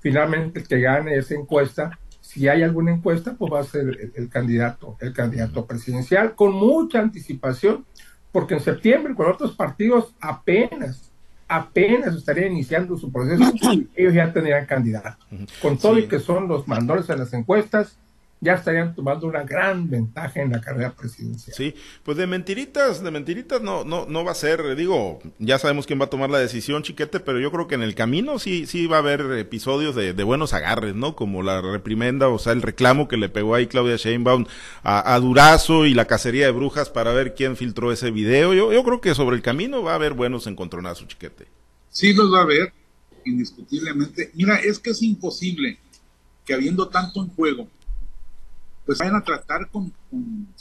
Finalmente 0.00 0.60
el 0.60 0.68
que 0.68 0.78
gane 0.78 1.16
esa 1.16 1.34
encuesta, 1.34 1.98
si 2.36 2.48
hay 2.48 2.62
alguna 2.62 2.92
encuesta, 2.92 3.32
pues 3.32 3.50
va 3.50 3.60
a 3.60 3.64
ser 3.64 4.12
el, 4.14 4.28
candidato, 4.28 4.98
el 5.00 5.14
candidato 5.14 5.64
presidencial, 5.64 6.34
con 6.34 6.52
mucha 6.52 7.00
anticipación, 7.00 7.86
porque 8.30 8.52
en 8.52 8.60
septiembre, 8.60 9.14
con 9.14 9.30
otros 9.30 9.56
partidos 9.56 10.14
apenas, 10.20 11.10
apenas 11.48 12.14
estarían 12.14 12.52
iniciando 12.52 12.98
su 12.98 13.10
proceso, 13.10 13.42
ellos 13.96 14.12
ya 14.12 14.34
tendrían 14.34 14.66
candidato. 14.66 15.16
Con 15.62 15.78
todo 15.78 15.98
y 15.98 16.08
que 16.08 16.18
son 16.18 16.46
los 16.46 16.68
mandores 16.68 17.08
en 17.08 17.20
las 17.20 17.32
encuestas, 17.32 17.96
ya 18.40 18.54
estarían 18.54 18.94
tomando 18.94 19.26
una 19.26 19.44
gran 19.44 19.88
ventaja 19.88 20.42
en 20.42 20.52
la 20.52 20.60
carrera 20.60 20.94
presidencial. 20.94 21.56
Sí, 21.56 21.74
pues 22.02 22.18
de 22.18 22.26
mentiritas, 22.26 23.02
de 23.02 23.10
mentiritas 23.10 23.62
no, 23.62 23.84
no, 23.84 24.06
no 24.06 24.24
va 24.24 24.32
a 24.32 24.34
ser, 24.34 24.76
digo, 24.76 25.20
ya 25.38 25.58
sabemos 25.58 25.86
quién 25.86 26.00
va 26.00 26.04
a 26.04 26.10
tomar 26.10 26.28
la 26.28 26.38
decisión, 26.38 26.82
chiquete, 26.82 27.20
pero 27.20 27.40
yo 27.40 27.50
creo 27.50 27.66
que 27.66 27.76
en 27.76 27.82
el 27.82 27.94
camino 27.94 28.38
sí, 28.38 28.66
sí 28.66 28.86
va 28.86 28.96
a 28.96 29.00
haber 29.00 29.22
episodios 29.38 29.94
de, 29.94 30.12
buenos 30.22 30.52
agarres, 30.52 30.94
¿no? 30.94 31.16
Como 31.16 31.42
la 31.42 31.62
reprimenda, 31.62 32.28
o 32.28 32.38
sea, 32.38 32.52
el 32.52 32.62
reclamo 32.62 33.08
que 33.08 33.16
le 33.16 33.28
pegó 33.28 33.54
ahí 33.54 33.68
Claudia 33.68 33.96
Sheinbaum 33.96 34.44
a, 34.82 35.18
Durazo 35.18 35.86
y 35.86 35.94
la 35.94 36.06
cacería 36.06 36.46
de 36.46 36.52
brujas 36.52 36.90
para 36.90 37.12
ver 37.12 37.34
quién 37.34 37.56
filtró 37.56 37.90
ese 37.92 38.10
video. 38.10 38.52
Yo, 38.52 38.72
yo 38.72 38.84
creo 38.84 39.00
que 39.00 39.14
sobre 39.14 39.36
el 39.36 39.42
camino 39.42 39.82
va 39.82 39.92
a 39.92 39.94
haber 39.94 40.12
buenos 40.12 40.46
encontronazos, 40.46 41.08
chiquete. 41.08 41.46
Sí 41.90 42.12
los 42.12 42.32
va 42.32 42.40
a 42.40 42.42
haber, 42.42 42.72
indiscutiblemente. 43.24 44.30
Mira, 44.34 44.56
es 44.56 44.78
que 44.78 44.90
es 44.90 45.02
imposible 45.02 45.78
que 46.44 46.54
habiendo 46.54 46.88
tanto 46.88 47.22
en 47.22 47.28
juego, 47.28 47.68
pues 48.86 48.98
vayan 48.98 49.16
a 49.16 49.24
tratar 49.24 49.68
con, 49.68 49.92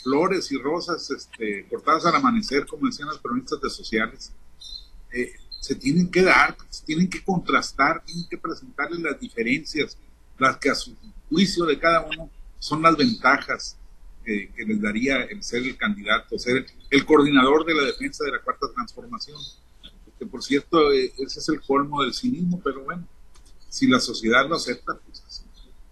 flores 0.04 0.52
y 0.52 0.58
rosas 0.58 1.10
este, 1.12 1.68
cortadas 1.70 2.06
al 2.08 2.16
amanecer, 2.16 2.66
como 2.66 2.88
decían 2.88 3.08
las 3.08 3.20
cronistas 3.20 3.62
de 3.62 3.70
sociales. 3.70 4.34
Eh, 5.14 5.32
se 5.62 5.76
tienen 5.76 6.12
que 6.12 6.24
dar, 6.24 6.58
se 6.70 6.84
tienen 6.86 7.10
que 7.10 7.24
contrastar, 7.24 8.04
tienen 8.04 8.28
que 8.28 8.38
presentarles 8.38 9.00
las 9.00 9.20
diferencias, 9.20 9.98
las 10.38 10.58
que 10.58 10.70
a 10.70 10.76
su 10.76 10.96
juicio 11.30 11.66
de 11.66 11.80
cada 11.80 12.02
uno 12.06 12.30
son 12.60 12.82
las 12.82 12.98
ventajas 12.98 13.78
que 14.26 14.66
les 14.66 14.82
daría 14.82 15.22
el 15.24 15.44
ser 15.44 15.62
el 15.64 15.78
candidato, 15.78 16.38
ser 16.40 16.66
el, 16.90 17.06
coordinador 17.06 17.64
de 17.64 17.76
la 17.76 17.84
defensa 17.84 18.26
de 18.26 18.32
la 18.32 18.42
cuarta 18.42 18.66
transformación. 18.74 19.38
Que 20.18 20.26
por 20.26 20.44
cierto, 20.44 20.92
eh, 20.92 21.14
ese 21.20 21.40
es 21.40 21.50
el 21.50 21.62
colmo 21.62 22.02
del 22.02 22.14
cinismo, 22.14 22.60
pero 22.64 22.84
bueno, 22.84 23.08
si 23.70 23.88
la 23.88 24.00
sociedad 24.00 24.48
lo 24.50 24.56
acepta, 24.56 24.98
pues 25.06 25.44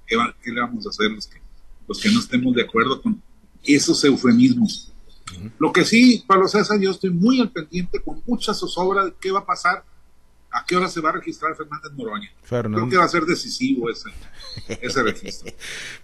¿qué, 0.07 0.17
¿qué, 0.41 0.51
le 0.51 0.61
vamos 0.61 0.85
a 0.85 0.89
hacer 0.89 1.11
los 1.11 1.27
que 1.27 1.42
los 1.87 1.99
que 1.99 2.11
no 2.11 2.19
estemos 2.19 2.53
de 2.55 2.63
acuerdo 2.63 3.01
con 3.01 3.21
esos 3.63 4.03
eufemismos. 4.03 4.91
Lo 5.57 5.71
que 5.71 5.85
sí, 5.85 6.23
Pablo 6.27 6.47
César, 6.47 6.79
yo 6.79 6.91
estoy 6.91 7.09
muy 7.09 7.39
al 7.39 7.51
pendiente 7.51 8.01
con 8.01 8.21
mucha 8.25 8.53
zozobra 8.53 9.05
de 9.05 9.13
qué 9.19 9.31
va 9.31 9.39
a 9.39 9.45
pasar 9.45 9.83
¿A 10.53 10.63
qué 10.67 10.77
hora 10.77 10.87
se 10.87 11.01
va 11.01 11.09
a 11.09 11.13
registrar 11.13 11.55
Fernández 11.55 11.91
Noroña? 11.93 12.31
Creo 12.47 12.87
que 12.87 12.97
va 12.97 13.05
a 13.05 13.09
ser 13.09 13.23
decisivo 13.23 13.89
ese, 13.89 14.09
ese 14.81 15.01
registro. 15.03 15.51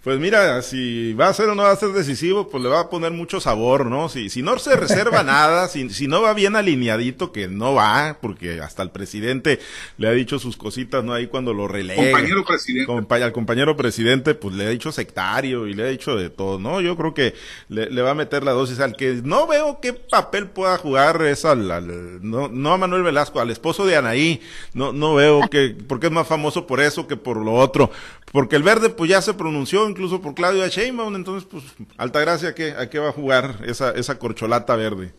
pues 0.02 0.18
mira, 0.18 0.60
si 0.62 1.12
va 1.12 1.28
a 1.28 1.34
ser 1.34 1.50
o 1.50 1.54
no 1.54 1.62
va 1.62 1.70
a 1.70 1.76
ser 1.76 1.90
decisivo, 1.90 2.48
pues 2.48 2.60
le 2.60 2.68
va 2.68 2.80
a 2.80 2.90
poner 2.90 3.12
mucho 3.12 3.40
sabor, 3.40 3.86
¿no? 3.86 4.08
Si, 4.08 4.28
si 4.28 4.42
no 4.42 4.58
se 4.58 4.74
reserva 4.74 5.22
nada, 5.22 5.68
si, 5.68 5.88
si 5.90 6.08
no 6.08 6.20
va 6.22 6.34
bien 6.34 6.56
alineadito, 6.56 7.30
que 7.30 7.46
no 7.46 7.74
va, 7.74 8.18
porque 8.20 8.60
hasta 8.60 8.82
el 8.82 8.90
presidente 8.90 9.60
le 9.98 10.08
ha 10.08 10.12
dicho 10.12 10.40
sus 10.40 10.56
cositas, 10.56 11.04
¿no? 11.04 11.12
Ahí 11.12 11.28
cuando 11.28 11.54
lo 11.54 11.68
relega. 11.68 12.02
Compañero 12.02 12.44
presidente. 12.44 13.14
al 13.22 13.32
compañero 13.32 13.76
presidente, 13.76 14.34
pues 14.34 14.56
le 14.56 14.66
ha 14.66 14.70
dicho 14.70 14.90
sectario 14.90 15.68
y 15.68 15.74
le 15.74 15.84
ha 15.84 15.86
dicho 15.86 16.16
de 16.16 16.28
todo, 16.28 16.58
¿no? 16.58 16.80
Yo 16.80 16.96
creo 16.96 17.14
que 17.14 17.34
le, 17.68 18.02
va 18.02 18.10
a 18.10 18.14
meter 18.14 18.42
la 18.42 18.50
dosis 18.50 18.80
al 18.80 18.96
que 18.96 19.20
no 19.22 19.46
veo 19.46 19.78
qué 19.80 19.92
papel 19.92 20.48
pueda 20.48 20.76
jugar 20.76 21.22
es 21.22 21.44
al, 21.44 21.68
no, 22.28 22.48
no 22.48 22.72
a 22.72 22.78
Manuel 22.78 23.04
Velasco, 23.04 23.38
al 23.38 23.50
esposo 23.50 23.86
de 23.86 23.94
Anaí 23.94 24.39
no, 24.74 24.92
no 24.92 25.14
veo 25.14 25.48
que, 25.48 25.76
porque 25.88 26.06
es 26.06 26.12
más 26.12 26.26
famoso 26.26 26.66
por 26.66 26.80
eso 26.80 27.06
que 27.06 27.16
por 27.16 27.36
lo 27.36 27.54
otro. 27.54 27.90
Porque 28.32 28.56
el 28.56 28.62
verde, 28.62 28.90
pues 28.90 29.10
ya 29.10 29.22
se 29.22 29.34
pronunció 29.34 29.88
incluso 29.88 30.20
por 30.20 30.34
Claudia 30.34 30.68
Sheinbaum, 30.68 31.14
entonces, 31.16 31.48
pues, 31.50 31.64
Altagracia, 31.96 32.50
¿a 32.50 32.54
qué, 32.54 32.72
a 32.72 32.88
qué 32.88 32.98
va 32.98 33.08
a 33.08 33.12
jugar 33.12 33.60
esa, 33.66 33.90
esa 33.92 34.18
corcholata 34.18 34.76
verde? 34.76 35.12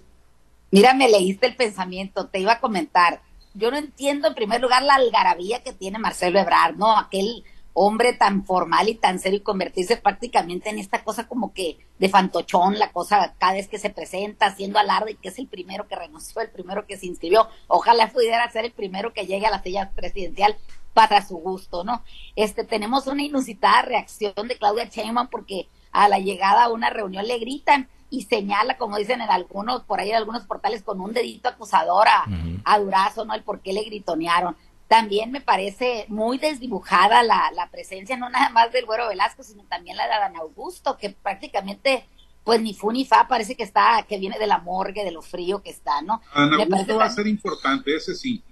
Mira, 0.72 0.94
me 0.94 1.10
leíste 1.10 1.48
el 1.48 1.56
pensamiento, 1.56 2.28
te 2.28 2.40
iba 2.40 2.54
a 2.54 2.60
comentar. 2.60 3.22
Yo 3.54 3.70
no 3.70 3.78
entiendo, 3.78 4.30
en 4.30 4.36
primer 4.36 4.62
lugar, 4.62 4.84
la 4.84 4.96
algarabía 4.96 5.62
que 5.62 5.74
tiene 5.74 6.00
Marcelo 6.00 6.40
Ebrard, 6.40 6.76
¿no? 6.78 6.98
Aquel 6.98 7.44
hombre 7.74 8.14
tan 8.14 8.44
formal 8.46 8.90
y 8.90 8.96
tan 8.96 9.20
serio 9.20 9.40
y 9.40 9.44
convertirse 9.44 9.98
prácticamente 9.98 10.70
en 10.70 10.80
esta 10.80 11.04
cosa 11.04 11.28
como 11.28 11.54
que 11.54 11.80
de 12.00 12.10
fantochón, 12.10 12.80
la 12.80 12.92
cosa 12.92 13.36
cada 13.38 13.54
vez 13.54 13.68
que 13.68 13.80
se 13.80 13.90
presenta 13.90 14.48
haciendo 14.48 14.80
alarde 14.80 15.12
y 15.12 15.16
que 15.16 15.30
es 15.30 15.40
el 15.40 15.48
primero 15.48 15.88
que 15.88 15.96
renunció, 15.96 16.42
el 16.42 16.50
primero 16.50 16.86
que 16.86 16.98
se 16.98 17.06
inscribió. 17.06 17.48
Ojalá 17.68 18.12
pudiera 18.12 18.50
ser 18.52 18.66
el 18.66 18.72
primero 18.72 19.14
que 19.14 19.26
llegue 19.26 19.46
a 19.46 19.52
la 19.52 19.64
silla 19.64 19.92
presidencial 19.96 20.58
para 20.94 21.26
su 21.26 21.38
gusto, 21.38 21.84
¿no? 21.84 22.04
Este, 22.36 22.64
tenemos 22.64 23.08
una 23.08 23.24
inusitada 23.24 23.84
reacción 23.84 24.48
de 24.48 24.58
Claudia 24.58 24.86
Sheinbaum 24.86 25.28
porque 25.28 25.70
a 25.92 26.10
la 26.10 26.20
llegada 26.20 26.66
a 26.66 26.72
una 26.72 26.90
reunión 26.90 27.26
le 27.28 27.40
gritan 27.40 27.90
y 28.10 28.24
señala, 28.24 28.78
como 28.78 28.98
dicen 28.98 29.22
en 29.22 29.30
algunos, 29.30 29.84
por 29.84 30.02
ahí 30.02 30.10
en 30.10 30.18
algunos 30.18 30.44
portales, 30.44 30.84
con 30.84 31.00
un 31.00 31.14
dedito 31.14 31.48
acusador 31.48 32.10
a, 32.10 32.26
a 32.66 32.80
Durazo, 32.80 33.24
¿no? 33.24 33.34
El 33.34 33.44
por 33.44 33.62
qué 33.62 33.72
le 33.72 33.84
gritonearon 33.84 34.58
también 34.92 35.32
me 35.32 35.40
parece 35.40 36.04
muy 36.10 36.38
desdibujada 36.38 37.24
la, 37.24 37.50
la 37.56 37.70
presencia, 37.70 38.18
no 38.18 38.30
nada 38.30 38.50
más 38.50 38.74
del 38.74 38.86
Güero 38.86 39.08
Velasco, 39.08 39.42
sino 39.42 39.64
también 39.64 39.96
la 39.96 40.06
de 40.06 40.12
Adán 40.12 40.36
Augusto, 40.36 40.98
que 40.98 41.12
prácticamente, 41.12 42.06
pues 42.44 42.60
ni 42.60 42.74
fu 42.74 42.92
ni 42.92 43.06
fa, 43.06 43.26
parece 43.30 43.56
que 43.56 43.64
está, 43.64 44.06
que 44.06 44.18
viene 44.18 44.38
de 44.38 44.48
la 44.48 44.58
morgue, 44.58 45.06
de 45.06 45.12
lo 45.12 45.22
frío 45.22 45.64
que 45.64 45.70
está, 45.70 46.02
¿no? 46.02 46.22
Adán 46.34 46.60
Augusto 46.60 46.98
va 46.98 47.06
a 47.06 47.10
ser 47.10 47.26
importante, 47.28 47.96
ese 47.96 48.16
sí. 48.16 48.44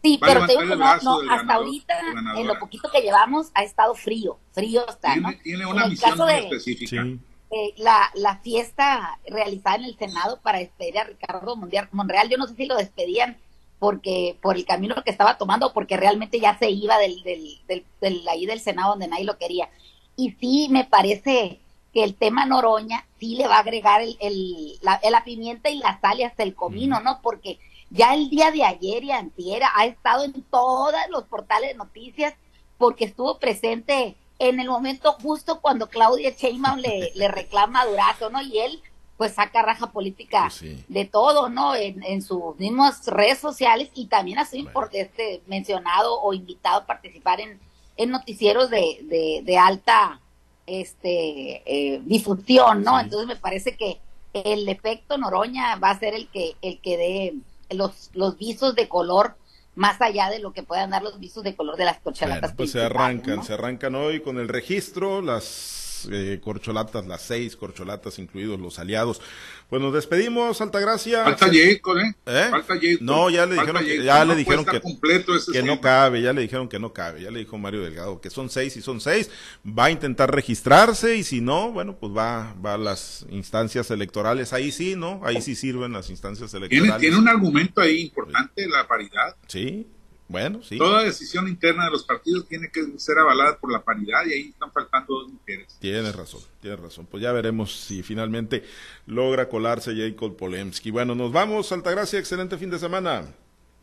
Sí, 0.00 0.20
pero 0.20 0.46
te 0.46 0.52
digo 0.52 0.60
que 0.60 0.76
no, 0.76 0.96
no 0.98 1.32
hasta 1.32 1.54
ahorita, 1.54 1.94
en 2.36 2.46
lo 2.46 2.60
poquito 2.60 2.88
que 2.92 3.00
llevamos, 3.00 3.50
ha 3.54 3.64
estado 3.64 3.96
frío, 3.96 4.38
frío 4.52 4.88
está, 4.88 5.16
¿no? 5.16 5.30
Tiene, 5.42 5.66
una 5.66 5.88
misión 5.88 6.30
específica. 6.30 7.04
Eh, 7.50 7.74
la, 7.78 8.08
la 8.14 8.38
fiesta 8.38 9.18
realizada 9.26 9.78
en 9.78 9.84
el 9.86 9.98
Senado 9.98 10.40
para 10.42 10.58
despedir 10.58 10.96
a 10.96 11.04
Ricardo 11.04 11.56
Monreal, 11.56 12.28
yo 12.28 12.36
no 12.36 12.46
sé 12.46 12.54
si 12.54 12.66
lo 12.66 12.76
despedían 12.76 13.36
porque 13.78 14.36
por 14.42 14.56
el 14.56 14.64
camino 14.64 14.96
que 15.04 15.10
estaba 15.10 15.38
tomando, 15.38 15.72
porque 15.72 15.96
realmente 15.96 16.40
ya 16.40 16.58
se 16.58 16.70
iba 16.70 16.98
del, 16.98 17.22
del, 17.22 17.84
del, 18.00 18.28
ahí 18.28 18.46
del 18.46 18.60
Senado 18.60 18.90
donde 18.90 19.08
nadie 19.08 19.24
lo 19.24 19.38
quería. 19.38 19.68
Y 20.16 20.32
sí, 20.40 20.68
me 20.70 20.84
parece 20.84 21.60
que 21.92 22.04
el 22.04 22.14
tema 22.14 22.44
Noroña 22.44 23.06
sí 23.18 23.36
le 23.36 23.46
va 23.46 23.56
a 23.56 23.60
agregar 23.60 24.02
el, 24.02 24.16
el, 24.20 24.78
la, 24.82 25.00
la 25.10 25.24
pimienta 25.24 25.70
y 25.70 25.78
la 25.78 26.00
sal 26.00 26.20
y 26.20 26.24
hasta 26.24 26.42
el 26.42 26.54
comino, 26.54 27.00
¿no? 27.00 27.20
Porque 27.22 27.58
ya 27.90 28.14
el 28.14 28.28
día 28.28 28.50
de 28.50 28.64
ayer 28.64 29.04
y 29.04 29.12
antier 29.12 29.62
ha 29.74 29.86
estado 29.86 30.24
en 30.24 30.32
todos 30.50 30.94
los 31.10 31.24
portales 31.24 31.70
de 31.70 31.76
noticias 31.76 32.34
porque 32.76 33.06
estuvo 33.06 33.38
presente 33.38 34.16
en 34.38 34.60
el 34.60 34.68
momento 34.68 35.16
justo 35.22 35.60
cuando 35.60 35.88
Claudia 35.88 36.30
Sheinbaum 36.30 36.78
le, 36.78 37.12
le 37.14 37.28
reclama 37.28 37.80
a 37.80 37.86
Durazo, 37.86 38.30
¿no? 38.30 38.42
Y 38.42 38.58
él 38.58 38.82
pues 39.18 39.34
saca 39.34 39.62
raja 39.62 39.90
política 39.90 40.44
pues 40.48 40.88
de 40.88 41.04
todo, 41.04 41.50
¿no? 41.50 41.74
En, 41.74 42.02
en, 42.04 42.22
sus 42.22 42.56
mismas 42.56 43.04
redes 43.08 43.38
sociales 43.38 43.90
y 43.94 44.06
también 44.06 44.38
ha 44.38 44.44
sido 44.46 44.70
este, 44.92 45.42
mencionado 45.48 46.20
o 46.22 46.32
invitado 46.32 46.78
a 46.78 46.86
participar 46.86 47.40
en, 47.40 47.58
en 47.96 48.10
noticieros 48.10 48.70
de, 48.70 49.42
de, 49.44 49.58
alta 49.58 50.20
este 50.66 51.62
eh, 51.66 52.00
difusión, 52.04 52.84
¿no? 52.84 53.00
Entonces 53.00 53.26
me 53.26 53.34
parece 53.34 53.76
que 53.76 53.98
el 54.32 54.68
efecto 54.68 55.18
Noroña 55.18 55.74
va 55.76 55.90
a 55.90 55.98
ser 55.98 56.14
el 56.14 56.28
que 56.28 56.54
el 56.62 56.78
que 56.78 56.96
dé 56.96 57.34
los, 57.76 58.10
los 58.14 58.38
visos 58.38 58.76
de 58.76 58.88
color 58.88 59.34
más 59.74 60.00
allá 60.00 60.30
de 60.30 60.38
lo 60.38 60.52
que 60.52 60.62
puedan 60.62 60.90
dar 60.90 61.02
los 61.02 61.18
visos 61.18 61.42
de 61.42 61.56
color 61.56 61.76
de 61.76 61.84
las 61.84 61.98
cochalatas. 61.98 62.52
pues 62.54 62.70
se 62.70 62.82
arrancan, 62.82 63.42
se 63.42 63.54
arrancan 63.54 63.94
hoy 63.96 64.20
con 64.20 64.38
el 64.38 64.48
registro, 64.48 65.22
las 65.22 65.87
las 66.04 66.08
eh, 66.12 66.40
corcholatas, 66.42 67.06
las 67.06 67.22
seis 67.22 67.56
corcholatas, 67.56 68.18
incluidos 68.18 68.60
los 68.60 68.78
aliados. 68.78 69.20
Pues 69.68 69.82
nos 69.82 69.92
despedimos, 69.92 70.60
Altagracia. 70.60 71.24
Falta 71.24 71.46
Jacob, 71.52 71.98
¿eh? 71.98 72.14
¿Eh? 72.26 72.46
Falta 72.50 72.74
Jacob. 72.74 72.98
No, 73.00 73.30
ya 73.30 73.46
le 73.46 73.54
dijeron 73.54 73.84
que, 73.84 74.04
ya 74.04 74.24
No 74.24 74.32
le 74.32 74.38
dijeron 74.38 74.64
puede 74.64 74.70
que, 74.70 74.76
estar 74.78 74.92
completo 74.92 75.36
ese 75.36 75.52
que 75.52 75.62
no 75.62 75.80
cabe, 75.80 76.22
ya 76.22 76.32
le 76.32 76.42
dijeron 76.42 76.68
que 76.68 76.78
no 76.78 76.92
cabe, 76.92 77.22
ya 77.22 77.30
le 77.30 77.40
dijo 77.40 77.58
Mario 77.58 77.82
Delgado 77.82 78.20
que 78.20 78.30
son 78.30 78.50
seis 78.50 78.76
y 78.76 78.82
son 78.82 79.00
seis, 79.00 79.30
va 79.66 79.86
a 79.86 79.90
intentar 79.90 80.34
registrarse 80.34 81.16
y 81.16 81.24
si 81.24 81.40
no, 81.40 81.70
bueno, 81.72 81.96
pues 81.98 82.12
va, 82.16 82.54
va 82.64 82.74
a 82.74 82.78
las 82.78 83.26
instancias 83.30 83.90
electorales, 83.90 84.52
ahí 84.52 84.72
sí, 84.72 84.96
¿no? 84.96 85.20
Ahí 85.24 85.42
sí 85.42 85.54
sirven 85.54 85.92
las 85.92 86.10
instancias 86.10 86.50
Tiene, 86.50 86.66
electorales. 86.66 87.00
tiene 87.00 87.16
un 87.16 87.28
argumento 87.28 87.80
ahí 87.80 88.00
importante, 88.00 88.66
la 88.68 88.86
paridad. 88.86 89.36
Sí, 89.46 89.86
bueno, 90.28 90.62
sí. 90.62 90.76
Toda 90.76 91.02
decisión 91.02 91.48
interna 91.48 91.86
de 91.86 91.90
los 91.90 92.04
partidos 92.04 92.46
tiene 92.46 92.70
que 92.70 92.98
ser 92.98 93.18
avalada 93.18 93.58
por 93.58 93.72
la 93.72 93.82
paridad 93.82 94.26
y 94.26 94.32
ahí 94.32 94.48
están 94.50 94.70
faltando 94.70 95.14
dos 95.14 95.28
mujeres. 95.32 95.76
Tienes 95.80 96.14
razón, 96.14 96.42
tienes 96.60 96.78
razón. 96.78 97.06
Pues 97.06 97.22
ya 97.22 97.32
veremos 97.32 97.74
si 97.80 98.02
finalmente 98.02 98.62
logra 99.06 99.48
colarse 99.48 99.96
Jacob 99.96 100.36
Polemski. 100.36 100.90
Bueno, 100.90 101.14
nos 101.14 101.32
vamos, 101.32 101.72
Altagracia, 101.72 102.18
excelente 102.18 102.58
fin 102.58 102.70
de 102.70 102.78
semana. 102.78 103.24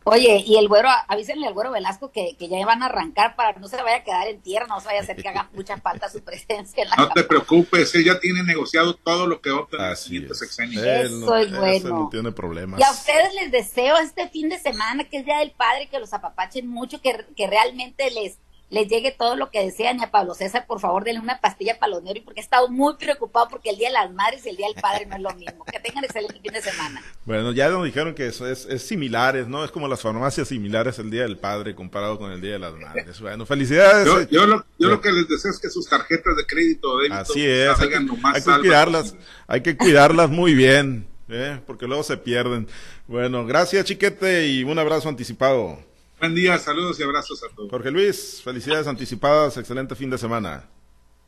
Oye, 0.08 0.44
y 0.46 0.58
el 0.58 0.68
güero, 0.68 0.88
avísenle 1.08 1.48
al 1.48 1.54
güero 1.56 1.72
Velasco 1.72 2.12
que, 2.12 2.36
que 2.38 2.48
ya 2.48 2.64
van 2.64 2.84
a 2.84 2.86
arrancar 2.86 3.36
para 3.36 3.56
que 3.56 3.60
no 3.60 3.68
se 3.68 3.82
vaya 3.82 3.98
a 3.98 4.04
quedar 4.04 4.28
en 4.28 4.40
tierra, 4.40 4.68
no 4.68 4.80
se 4.80 4.86
vaya 4.86 5.00
a 5.00 5.02
hacer 5.02 5.16
que 5.16 5.28
haga 5.28 5.50
mucha 5.54 5.78
falta 5.78 6.10
su 6.10 6.24
presencia 6.24 6.84
en 6.84 6.90
la 6.90 6.96
No 6.96 7.10
te 7.10 7.24
preocupes, 7.24 7.96
él 7.96 8.06
ya 8.06 8.20
tiene 8.20 8.44
negociado 8.44 8.96
todo 8.96 9.26
lo 9.26 9.42
que 9.42 9.50
va 9.50 9.58
a 9.58 9.62
obtener 9.62 9.86
en 9.86 9.88
el 9.88 9.94
Así 9.94 10.04
siguiente 10.06 10.34
es. 10.34 10.40
sexenio. 10.40 10.84
Él 10.84 11.20
bueno. 11.26 11.90
no 11.90 12.10
tiene 12.10 12.32
problemas. 12.32 12.80
Y 12.80 12.84
a 12.84 12.92
ustedes 12.92 13.34
les 13.34 13.52
deseo 13.52 13.98
este 13.98 14.30
fin 14.30 14.50
de 14.50 14.60
semana, 14.60 15.06
que 15.06 15.18
es 15.18 15.26
Día 15.26 15.40
del 15.40 15.52
Padre, 15.52 15.90
que 15.90 15.98
los 16.00 16.14
apapachen 16.14 16.68
mucho, 16.68 17.02
que, 17.02 17.26
que 17.36 17.48
realmente 17.48 18.12
les, 18.12 18.38
les 18.70 18.88
llegue 18.88 19.12
todo 19.12 19.36
lo 19.36 19.52
que 19.52 19.64
desean. 19.64 20.00
Y 20.00 20.04
a 20.04 20.12
Pablo 20.12 20.34
César, 20.34 20.66
por 20.68 20.80
favor, 20.80 21.04
denle 21.04 21.22
una 21.22 21.40
pastilla 21.40 21.78
para 21.80 21.92
los 21.92 22.04
nervios, 22.04 22.26
porque 22.26 22.42
he 22.42 22.44
estado 22.44 22.68
muy 22.70 22.96
preocupado 22.96 23.48
porque 23.50 23.70
el 23.70 23.78
Día 23.78 23.90
de 23.90 23.94
las 23.94 24.12
Madres 24.14 24.46
y 24.46 24.50
el 24.50 24.58
Día 24.58 24.68
del 24.68 24.82
Padre 24.82 25.06
no 25.06 25.16
es 25.16 25.22
lo 25.22 25.34
mismo. 25.36 25.66
Que 25.66 25.80
tengan 25.80 26.04
excelente 26.04 26.40
fin 26.40 26.52
de 26.52 26.62
semana. 26.62 27.02
Bueno, 27.26 27.52
ya 27.52 27.70
nos 27.70 27.86
dijeron 27.86 28.14
que 28.16 28.28
eso 28.28 28.48
es, 28.48 28.66
es 28.66 28.86
similares, 28.88 29.48
¿no? 29.48 29.64
Es 29.64 29.72
como 29.72 29.88
las 29.88 30.02
farmacias 30.02 30.48
similares 30.48 31.00
el 31.00 31.10
Día 31.10 31.24
del 31.24 31.38
Padre 31.38 31.76
comparado 31.76 32.18
con 32.18 32.32
el 32.32 32.42
Día 32.42 32.54
de 32.54 32.60
las 32.60 32.74
Madres. 32.74 33.20
Bueno, 33.22 33.46
felicidades. 33.46 34.06
Yo, 34.06 34.22
yo, 34.30 34.46
lo, 34.46 34.66
yo 34.78 34.90
lo 34.90 35.02
que 35.02 35.12
les 35.12 35.28
deseo 35.28 35.52
es 35.52 35.60
que 35.60 35.70
sus 35.70 35.88
tarjetas 35.88 36.36
de 36.36 36.46
crédito 36.46 36.92
o 36.92 36.98
débito 36.98 37.16
Así 37.16 37.46
es, 37.46 37.70
hay 37.70 37.76
salgan 37.76 38.08
que, 38.08 38.16
lo 38.16 38.18
más 38.18 38.36
hay 38.36 38.42
que 38.42 38.62
cuidarlas, 38.62 39.04
posible. 39.04 39.26
hay 39.48 39.62
que 39.62 39.78
cuidarlas 39.78 40.30
muy 40.30 40.54
bien, 40.54 41.08
¿eh? 41.30 41.60
porque 41.66 41.88
luego 41.88 42.04
se 42.04 42.18
pierden. 42.18 42.68
Bueno, 43.08 43.46
gracias 43.46 43.86
Chiquete 43.86 44.48
y 44.48 44.64
un 44.64 44.78
abrazo 44.80 45.10
anticipado. 45.10 45.80
Buen 46.26 46.34
día, 46.34 46.58
saludos 46.58 47.00
y 47.00 47.04
abrazos 47.04 47.44
a 47.44 47.56
todos. 47.56 47.70
Jorge 47.70 47.92
Luis, 47.92 48.42
felicidades 48.44 48.88
anticipadas, 48.88 49.58
excelente 49.58 49.94
fin 49.94 50.10
de 50.10 50.18
semana. 50.18 50.64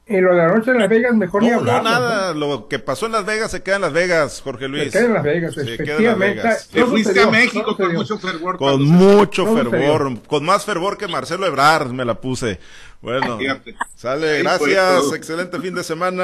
Y 0.07 0.19
lo 0.19 0.33
de 0.33 0.41
anoche 0.41 0.71
en 0.71 0.79
Las 0.79 0.89
Vegas, 0.89 1.13
mejor 1.13 1.43
ni 1.43 1.49
No, 1.49 1.55
no, 1.55 1.59
hablar. 1.71 1.83
nada, 1.83 2.33
lo 2.33 2.67
que 2.67 2.79
pasó 2.79 3.05
en 3.05 3.11
Las 3.11 3.23
Vegas 3.25 3.51
se 3.51 3.61
queda 3.61 3.75
en 3.75 3.81
Las 3.83 3.93
Vegas, 3.93 4.41
Jorge 4.41 4.63
Se 4.63 4.69
Luis. 4.69 4.91
queda 4.91 5.03
en 5.05 5.13
Las 5.13 5.23
Vegas, 5.23 5.53
Se 5.53 5.77
queda 5.77 5.97
en 5.97 6.03
Las. 6.05 6.17
Vegas. 6.17 6.67
Te 6.69 6.79
No 6.79 6.87
fuiste 6.87 7.09
sucedió, 7.09 7.27
a 7.27 7.31
México 7.31 7.65
no 7.69 7.77
con 7.77 7.93
mucho 7.93 8.17
fervor. 8.17 8.57
Con 8.57 8.83
mucho 8.85 9.45
No 9.45 9.55
fervor, 9.69 10.21
con 10.23 10.43
más 10.45 10.65
fervor 10.65 10.97
que 10.97 11.07
Marcelo 11.07 11.45
Ebrard 11.45 11.91
me 11.91 12.05
la 12.05 12.19
puse. 12.19 12.59
Bueno, 13.01 13.37
sale, 13.95 14.39
gracias, 14.39 15.13
excelente 15.13 15.59
fin 15.59 15.75
de 15.75 15.83
semana. 15.83 16.15